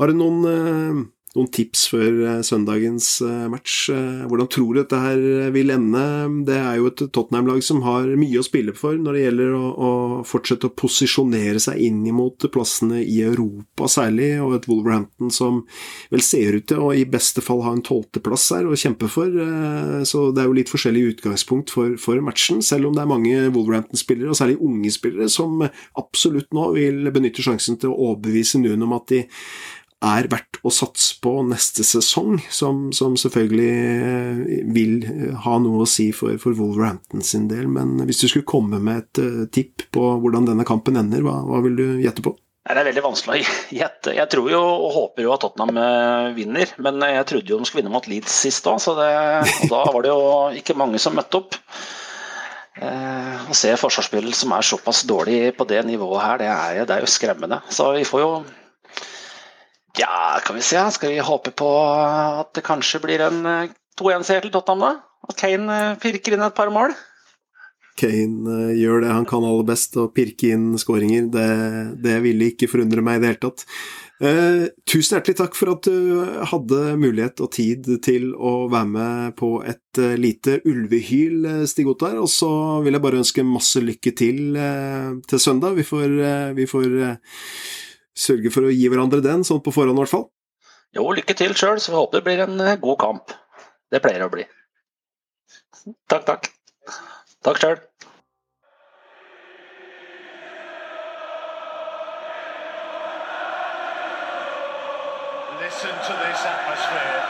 Har 0.02 0.10
du 0.10 0.18
noen 0.18 0.46
uh 0.48 1.02
noen 1.36 1.48
tips 1.54 1.86
før 1.92 2.18
eh, 2.28 2.40
søndagens 2.44 3.08
eh, 3.24 3.46
match. 3.52 3.76
Eh, 3.94 4.24
hvordan 4.28 4.50
tror 4.52 4.74
du 4.74 4.80
dette 4.82 5.00
her 5.00 5.22
vil 5.56 5.72
ende? 5.74 6.04
Det 6.48 6.58
er 6.60 6.80
jo 6.80 6.90
et 6.92 7.04
Tottenham-lag 7.08 7.64
som 7.64 7.82
har 7.86 8.10
mye 8.20 8.42
å 8.42 8.46
spille 8.46 8.76
for 8.78 9.00
når 9.00 9.18
det 9.18 9.24
gjelder 9.24 9.56
å, 9.56 9.64
å 9.72 9.92
fortsette 10.28 10.68
å 10.68 10.76
posisjonere 10.76 11.62
seg 11.64 11.80
inn 11.88 12.04
mot 12.12 12.48
plassene 12.52 13.00
i 13.04 13.22
Europa 13.24 13.88
særlig, 13.92 14.34
og 14.44 14.58
et 14.58 14.68
Wolverhampton 14.68 15.32
som 15.32 15.62
vel 16.12 16.24
ser 16.26 16.58
ut 16.58 16.68
til 16.68 16.84
å 16.84 16.92
i 16.98 17.06
beste 17.08 17.44
fall 17.46 17.64
ha 17.64 17.76
en 17.78 17.84
tolvteplass 17.86 18.50
her 18.58 18.68
å 18.68 18.78
kjempe 18.80 19.08
for. 19.12 19.30
Så 20.08 20.24
det 20.34 20.44
er 20.44 20.50
jo 20.50 20.58
litt 20.58 20.72
forskjellig 20.72 21.04
utgangspunkt 21.14 21.72
for, 21.72 21.96
for 22.02 22.20
matchen, 22.26 22.60
selv 22.66 22.90
om 22.90 22.98
det 22.98 23.04
er 23.06 23.12
mange 23.12 23.46
Wolverhampton-spillere, 23.54 24.34
og 24.34 24.40
særlig 24.40 24.60
unge 24.60 24.92
spillere, 24.92 25.30
som 25.32 25.62
absolutt 26.00 26.52
nå 26.58 26.72
vil 26.76 27.06
benytte 27.14 27.46
sjansen 27.46 27.80
til 27.80 27.94
å 27.94 28.10
overbevise 28.10 28.60
Nuon 28.62 28.88
om 28.88 28.98
at 28.98 29.08
de 29.14 29.24
er 30.02 30.28
verdt 30.32 30.60
å 30.66 30.72
satse 30.74 31.18
på 31.22 31.34
neste 31.46 31.86
sesong, 31.86 32.40
som, 32.50 32.88
som 32.96 33.18
selvfølgelig 33.20 33.72
eh, 33.72 34.62
vil 34.74 34.96
eh, 35.06 35.28
ha 35.44 35.58
noe 35.62 35.84
å 35.84 35.90
si 35.90 36.10
for, 36.16 36.38
for, 36.42 36.58
Wolverhampton 36.58 37.22
sin 37.26 37.48
del. 37.52 37.68
Men 37.70 38.00
hvis 38.08 38.24
du 38.24 38.28
skulle 38.28 38.50
komme 38.50 38.82
med 38.82 39.04
et 39.04 39.22
uh, 39.22 39.44
tipp 39.54 39.86
på 39.94 40.06
hvordan 40.24 40.50
denne 40.50 40.66
kampen 40.68 40.98
ender, 41.00 41.22
hva, 41.26 41.40
hva 41.46 41.62
vil 41.66 41.78
du 41.78 41.86
gjette 42.02 42.26
på? 42.26 42.34
Det 42.62 42.78
er 42.78 42.88
veldig 42.92 43.06
vanskelig 43.06 43.38
å 43.38 43.56
gjette. 43.82 44.18
Jeg 44.18 44.30
tror 44.34 44.52
jo 44.54 44.62
og 44.62 44.92
håper 44.98 45.26
jo 45.26 45.34
at 45.36 45.46
Tottenham 45.46 46.36
vinner, 46.38 46.74
men 46.82 47.02
jeg 47.06 47.28
trodde 47.30 47.54
jo 47.54 47.62
de 47.62 47.70
skulle 47.70 47.84
vinne 47.84 47.94
mot 47.94 48.10
Leeds 48.10 48.42
sist 48.46 48.70
òg, 48.70 48.82
så 48.82 48.98
det, 48.98 49.10
og 49.64 49.74
da 49.74 49.82
var 49.90 50.06
det 50.06 50.14
jo 50.14 50.30
ikke 50.62 50.78
mange 50.82 51.02
som 51.02 51.18
møtte 51.18 51.42
opp. 51.42 51.58
Eh, 52.82 53.50
å 53.52 53.56
se 53.58 53.74
forsvarsspill 53.76 54.32
som 54.34 54.54
er 54.56 54.66
såpass 54.66 55.04
dårlig 55.06 55.52
på 55.58 55.68
det 55.68 55.82
nivået 55.86 56.24
her, 56.24 56.40
det 56.40 56.50
er, 56.50 56.82
det 56.88 56.96
er 56.96 57.04
jo 57.04 57.10
skremmende. 57.12 57.60
Så 57.70 57.92
vi 57.98 58.08
får 58.08 58.24
jo 58.24 58.32
ja, 60.00 60.40
kan 60.46 60.56
vi 60.56 60.66
se. 60.66 60.82
Skal 60.96 61.14
vi 61.14 61.20
håpe 61.24 61.54
på 61.56 61.70
at 61.84 62.54
det 62.58 62.66
kanskje 62.68 63.02
blir 63.04 63.24
en 63.28 63.42
2-1-seier 64.00 64.42
eh, 64.42 64.48
til 64.48 64.54
Tottenham, 64.54 64.84
da? 64.86 64.92
At 65.30 65.40
Kane 65.40 65.80
eh, 65.80 65.98
pirker 66.02 66.38
inn 66.38 66.46
et 66.46 66.58
par 66.58 66.72
mål? 66.74 66.96
Kane 68.00 68.72
gjør 68.78 69.04
det 69.04 69.12
han 69.12 69.28
kan 69.30 69.44
aller 69.46 69.68
best, 69.68 69.98
å 70.00 70.08
pirke 70.14 70.54
inn 70.56 70.72
skåringer. 70.80 71.28
Det, 71.34 71.50
det 72.02 72.22
ville 72.24 72.54
ikke 72.54 72.70
forundre 72.72 73.04
meg 73.06 73.20
i 73.20 73.24
det 73.24 73.34
hele 73.34 73.44
tatt. 73.50 73.66
Eh, 74.22 74.68
tusen 74.86 75.16
hjertelig 75.18 75.40
takk 75.40 75.56
for 75.58 75.72
at 75.74 75.88
du 75.88 76.22
hadde 76.52 76.82
mulighet 77.02 77.42
og 77.42 77.50
tid 77.56 77.88
til 78.06 78.30
å 78.38 78.68
være 78.70 78.90
med 78.94 79.36
på 79.40 79.56
et 79.66 80.02
lite 80.22 80.60
ulvehyl, 80.70 81.46
eh, 81.50 81.64
Stig 81.70 81.90
Ottar. 81.90 82.20
Og 82.22 82.30
så 82.30 82.52
vil 82.86 82.94
jeg 82.94 83.04
bare 83.04 83.22
ønske 83.24 83.48
masse 83.48 83.82
lykke 83.82 84.14
til 84.14 84.58
eh, 84.62 85.16
til 85.28 85.42
søndag. 85.42 85.74
Vi 85.80 85.88
får, 85.88 86.14
vi 86.58 86.70
får 86.70 87.00
sørge 88.18 88.52
for 88.54 88.68
å 88.68 88.74
gi 88.74 88.88
hverandre 88.92 89.22
den, 89.26 89.46
sånn 89.48 89.64
på 89.64 89.74
forhånd 89.76 89.98
i 89.98 90.04
hvert 90.04 90.14
fall. 90.14 90.28
Jo, 90.96 91.08
lykke 91.16 91.36
til 91.38 91.56
sjøl, 91.56 91.80
så 91.80 91.94
vi 91.94 92.00
håper 92.00 92.20
det 92.20 92.26
blir 92.28 92.44
en 92.48 92.82
god 92.82 93.00
kamp. 93.00 93.38
Det 93.92 94.04
pleier 94.04 94.26
å 94.26 94.32
bli. 94.34 94.44
Takk, 96.12 96.28
takk. 96.28 96.52
Takk 97.42 97.64
sjøl. 97.64 97.80
listen 105.72 105.98
to 106.06 106.14
this 106.14 106.42
atmosphere. 106.46 107.22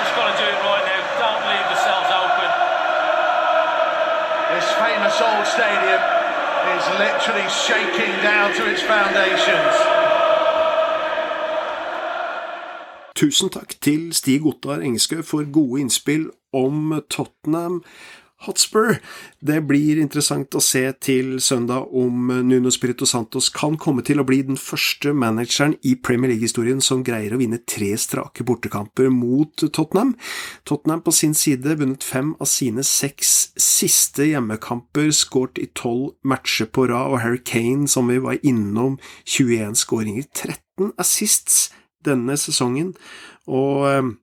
Just 0.00 0.12
got 0.16 0.26
to 0.32 0.34
do 0.42 0.46
it 0.48 0.60
right 0.64 0.84
now. 0.86 1.02
Don't 1.20 1.42
leave 1.46 1.66
yourselves 1.70 2.10
open. 2.10 2.50
This 4.54 4.68
famous 4.80 5.20
old 5.20 5.46
stadium 5.46 6.15
is 6.74 6.84
literally 7.04 7.48
shaking 7.66 8.12
down 8.22 8.48
to 8.58 8.62
its 8.72 8.82
foundations. 8.82 9.74
Tusen 13.16 13.48
takk 13.48 13.72
til 13.80 14.12
Stig 14.12 14.44
Ottar 14.44 14.82
Engeskø 14.84 15.22
for 15.22 15.46
gode 15.52 15.80
innspill 15.80 16.26
om 16.52 16.92
Tottenham 17.10 17.82
Hotspur. 18.44 18.98
Det 19.40 19.62
blir 19.64 19.96
interessant 19.96 20.52
å 20.54 20.60
se 20.60 20.82
til 21.00 21.38
søndag 21.40 21.88
om 21.96 22.28
Nuno 22.44 22.70
Spirito 22.74 23.08
Santos 23.08 23.48
kan 23.54 23.78
komme 23.80 24.04
til 24.04 24.20
å 24.20 24.26
bli 24.28 24.42
den 24.44 24.58
første 24.60 25.14
manageren 25.16 25.78
i 25.88 25.94
Premier 25.96 26.34
League-historien 26.34 26.82
som 26.84 27.00
greier 27.06 27.32
å 27.32 27.40
vinne 27.40 27.62
tre 27.64 27.94
strake 27.96 28.44
bortekamper 28.46 29.08
mot 29.14 29.64
Tottenham. 29.64 30.12
Tottenham 30.68 31.00
på 31.06 31.14
sin 31.16 31.32
side 31.34 31.78
vunnet 31.80 32.04
fem 32.04 32.34
av 32.36 32.50
sine 32.50 32.84
seks 32.84 33.32
siste 33.56 34.28
hjemmekamper, 34.28 35.08
skåret 35.16 35.62
i 35.62 35.70
tolv 35.72 36.12
matcher 36.20 36.68
på 36.68 36.86
rad, 36.90 37.16
og 37.16 37.22
Harry 37.24 37.40
Kane, 37.40 37.88
som 37.88 38.12
vi 38.12 38.20
var 38.20 38.36
innom, 38.44 39.00
21 39.24 39.80
skåringer, 39.80 40.28
13 40.34 40.92
assists 41.00 41.70
denne 42.04 42.36
sesongen. 42.38 42.92
Og 43.48 43.88
eh, 43.88 44.14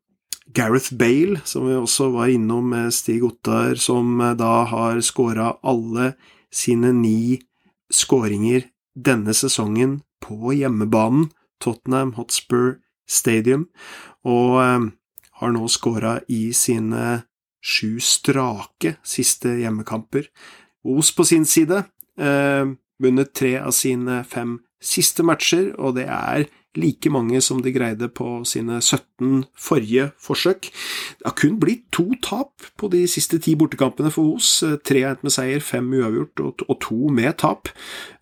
Gareth 0.51 0.93
Bale, 0.93 1.39
som 1.45 1.67
vi 1.67 1.75
også 1.77 2.09
var 2.13 2.31
innom 2.33 2.69
med 2.73 2.93
Stig 2.93 3.23
Ottar, 3.23 3.75
som 3.79 4.19
eh, 4.21 4.35
da 4.39 4.63
har 4.69 5.01
skåra 5.01 5.53
alle 5.63 6.13
sine 6.53 6.91
ni 6.95 7.39
skåringer 7.93 8.67
denne 8.93 9.33
sesongen 9.33 10.01
på 10.23 10.53
hjemmebanen, 10.53 11.31
Tottenham 11.63 12.13
Hotspur 12.17 12.81
Stadium, 13.07 13.69
og 14.27 14.59
eh, 14.63 14.89
har 15.39 15.55
nå 15.55 15.69
skåra 15.71 16.19
i 16.27 16.51
sine 16.55 17.23
sju 17.63 17.99
strake 18.03 18.97
siste 19.07 19.55
hjemmekamper. 19.61 20.27
Os 20.83 21.13
på 21.15 21.23
sin 21.23 21.47
side 21.47 21.85
eh, 22.19 22.65
vunnet 22.99 23.31
tre 23.35 23.55
av 23.61 23.71
sine 23.75 24.21
fem 24.27 24.57
siste 24.83 25.23
matcher, 25.23 25.71
og 25.79 25.95
det 25.95 26.09
er 26.11 26.49
like 26.79 27.09
mange 27.13 27.41
som 27.43 27.61
de 27.61 27.73
greide 27.73 28.09
på 28.09 28.41
sine 28.47 28.79
17 28.81 29.43
forrige 29.59 30.09
forsøk. 30.21 30.69
Det 31.19 31.27
har 31.27 31.37
kun 31.37 31.59
blitt 31.61 31.85
to 31.93 32.07
tap 32.23 32.65
på 32.79 32.89
de 32.93 33.03
siste 33.09 33.39
ti 33.43 33.55
bortekampene 33.59 34.11
for 34.13 34.37
Os. 34.37 34.63
Tre 34.85 35.03
er 35.05 35.19
med 35.21 35.33
seier, 35.33 35.61
fem 35.63 35.91
uavgjort 35.93 36.65
og 36.67 36.79
to 36.81 37.11
med 37.13 37.37
tap. 37.43 37.69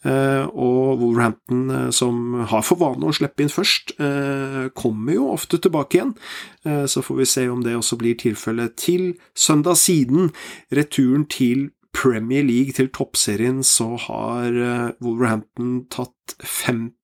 Eh, 0.04 0.46
og 0.50 1.00
Wolverhampton, 1.00 1.70
eh, 1.70 1.90
som 1.94 2.42
har 2.50 2.64
for 2.66 2.82
vane 2.82 3.06
å 3.06 3.14
slippe 3.14 3.44
inn 3.44 3.54
først, 3.54 3.94
eh, 4.00 4.70
kommer 4.76 5.14
jo 5.14 5.32
ofte 5.32 5.62
tilbake 5.62 6.00
igjen. 6.00 6.16
Så 6.64 7.02
får 7.02 7.18
vi 7.18 7.26
se 7.26 7.48
om 7.50 7.64
det 7.64 7.74
også 7.74 7.98
blir 7.98 8.14
tilfellet 8.16 8.76
til 8.78 9.16
søndag. 9.34 9.78
Siden 9.78 10.32
returen 10.72 11.28
til 11.28 11.72
Premier 11.92 12.44
League 12.44 12.72
til 12.74 12.88
toppserien 12.88 13.64
så 13.64 13.98
har 13.98 14.94
Wolverhampton 15.02 15.88
tatt 15.90 16.36
50 16.40 17.01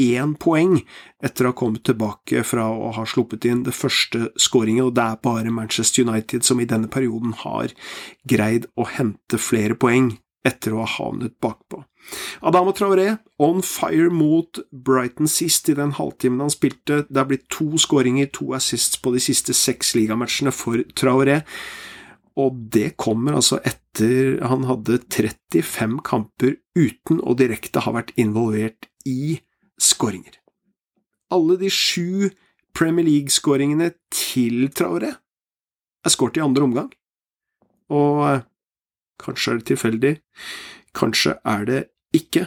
én 0.00 0.34
poeng 0.40 0.78
etter 1.22 1.46
å 1.46 1.52
ha 1.52 1.58
kommet 1.58 1.84
tilbake 1.88 2.44
fra 2.46 2.68
å 2.70 2.92
ha 2.96 3.04
sluppet 3.08 3.46
inn 3.48 3.62
det 3.66 3.74
første 3.76 4.30
skåringen, 4.40 4.88
og 4.88 4.96
det 4.96 5.04
er 5.04 5.22
bare 5.24 5.54
Manchester 5.54 6.06
United 6.06 6.46
som 6.46 6.60
i 6.60 6.68
denne 6.68 6.90
perioden 6.92 7.36
har 7.44 7.74
greid 8.28 8.68
å 8.76 8.88
hente 8.88 9.40
flere 9.40 9.78
poeng 9.78 10.14
etter 10.46 10.74
å 10.74 10.82
ha 10.82 10.88
havnet 10.96 11.36
bakpå. 11.42 11.84
Adama 12.42 12.72
Traoré 12.74 13.12
on 13.42 13.62
fire 13.62 14.10
mot 14.10 14.58
Brighton 14.72 15.30
sist 15.30 15.70
i 15.70 15.76
den 15.78 15.94
halvtimen 15.98 16.42
han 16.42 16.52
spilte. 16.52 17.04
Det 17.06 17.20
er 17.22 17.28
blitt 17.30 17.46
to 17.52 17.78
skåringer, 17.78 18.30
to 18.34 18.50
assists 18.56 18.98
på 18.98 19.14
de 19.14 19.22
siste 19.22 19.54
seks 19.54 19.94
ligamatchene 19.98 20.54
for 20.54 20.82
Traoré. 20.98 21.42
Og 22.40 22.58
det 22.74 22.94
kommer 23.00 23.36
altså 23.38 23.60
etter 23.62 24.40
han 24.48 24.66
hadde 24.66 24.98
35 25.04 26.00
kamper 26.06 26.56
uten 26.78 27.20
å 27.20 27.36
direkte 27.38 27.84
ha 27.84 27.94
vært 27.94 28.14
involvert 28.20 28.88
i 29.06 29.36
skåringer. 29.82 30.38
Alle 31.32 31.58
de 31.60 31.70
sju 31.72 32.30
Premier 32.76 33.06
League-skåringene 33.06 33.92
til 34.12 34.68
Traore 34.72 35.14
er 36.02 36.12
skåret 36.12 36.38
i 36.38 36.44
andre 36.44 36.66
omgang. 36.66 36.92
Og 37.92 38.22
eh, 38.28 38.44
kanskje 39.22 39.52
er 39.52 39.58
det 39.60 39.68
tilfeldig, 39.70 40.14
kanskje 40.96 41.36
er 41.44 41.66
det 41.68 41.82
ikke. 42.16 42.46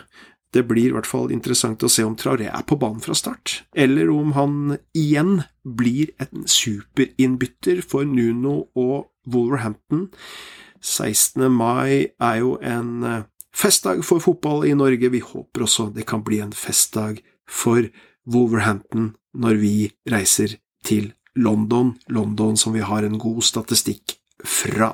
Det 0.56 0.64
blir 0.70 0.90
i 0.90 0.96
hvert 0.96 1.10
fall 1.10 1.34
interessant 1.36 1.84
å 1.84 1.92
se 1.92 2.06
om 2.08 2.16
Traoré 2.16 2.48
er 2.48 2.66
på 2.68 2.78
banen 2.80 3.04
fra 3.04 3.16
start, 3.18 3.66
eller 3.76 4.10
om 4.14 4.32
han 4.38 4.78
igjen 4.96 5.42
blir 5.68 6.14
en 6.24 6.46
superinnbytter 6.48 7.82
for 7.84 8.08
Nuno 8.08 8.70
og 8.72 9.12
Wolverhampton. 9.28 10.08
16. 10.86 11.50
mai 11.52 12.14
er 12.22 12.36
jo 12.40 12.56
en 12.62 13.04
eh, 13.04 13.24
festdag 13.56 14.04
for 14.06 14.24
fotball 14.24 14.66
i 14.68 14.76
Norge. 14.76 15.10
Vi 15.10 15.24
håper 15.24 15.66
også 15.66 15.90
det 15.96 16.08
kan 16.10 16.24
bli 16.24 16.42
en 16.44 16.54
festdag 16.56 17.22
for 17.50 17.88
Wolverhampton 18.26 19.14
når 19.36 19.60
vi 19.62 19.76
reiser 20.12 20.58
til 20.86 21.14
London, 21.36 21.96
London 22.08 22.58
som 22.58 22.74
vi 22.74 22.84
har 22.86 23.04
en 23.04 23.20
god 23.20 23.42
statistikk 23.44 24.18
fra. 24.46 24.94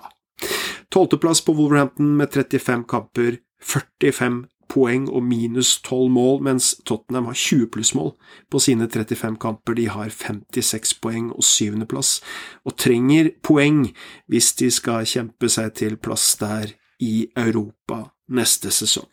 Tolvteplass 0.92 1.44
på 1.46 1.54
Wolverhampton 1.56 2.18
med 2.18 2.34
35 2.34 2.84
kamper, 2.90 3.38
45 3.62 4.44
poeng 4.72 5.10
og 5.12 5.24
minus 5.24 5.76
12 5.84 6.12
mål, 6.12 6.40
mens 6.48 6.76
Tottenham 6.88 7.28
har 7.30 7.38
20 7.38 7.68
plussmål 7.74 8.14
på 8.52 8.60
sine 8.60 8.88
35 8.88 9.38
kamper. 9.42 9.76
De 9.78 9.88
har 9.92 10.10
56 10.10 10.96
poeng 11.04 11.32
og 11.36 11.44
syvendeplass, 11.44 12.22
og 12.66 12.78
trenger 12.80 13.34
poeng 13.44 13.84
hvis 14.32 14.54
de 14.60 14.72
skal 14.72 15.08
kjempe 15.08 15.52
seg 15.52 15.76
til 15.76 16.00
plass 16.00 16.34
der 16.40 16.74
i 17.02 17.28
Europa 17.36 18.06
neste 18.32 18.72
sesong. 18.74 19.08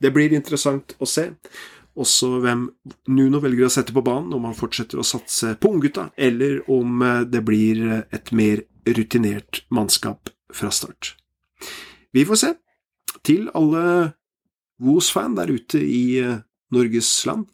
Det 0.00 0.12
blir 0.14 0.32
interessant 0.32 0.94
å 0.98 1.08
se 1.08 1.28
også 2.00 2.38
hvem 2.40 2.64
Nuno 3.12 3.40
velger 3.42 3.66
å 3.66 3.72
sette 3.72 3.92
på 3.92 4.04
banen, 4.06 4.32
om 4.32 4.46
han 4.48 4.56
fortsetter 4.56 5.00
å 5.00 5.06
satse 5.06 5.56
på 5.60 5.72
unggutta, 5.74 6.08
eller 6.16 6.62
om 6.70 7.02
eh, 7.04 7.24
det 7.28 7.42
blir 7.44 7.82
et 8.08 8.30
mer 8.32 8.64
rutinert 8.86 9.64
mannskap 9.74 10.30
fra 10.54 10.70
start. 10.72 11.14
Vi 12.14 12.24
får 12.26 12.40
se. 12.40 12.54
Til 13.26 13.50
alle 13.58 14.14
Woos-fan 14.80 15.34
der 15.36 15.50
ute 15.52 15.82
i 15.82 16.20
eh, 16.22 16.40
Norges 16.72 17.10
land 17.28 17.48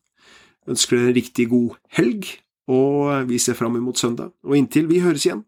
ønsker 0.70 0.98
dere 0.98 1.10
en 1.10 1.16
riktig 1.16 1.48
god 1.50 1.76
helg, 1.96 2.28
og 2.70 3.28
vi 3.30 3.38
ser 3.38 3.58
fram 3.58 3.78
imot 3.78 3.98
søndag. 3.98 4.32
Og 4.46 4.56
inntil 4.58 4.88
vi 4.90 5.02
høres 5.02 5.26
igjen, 5.26 5.44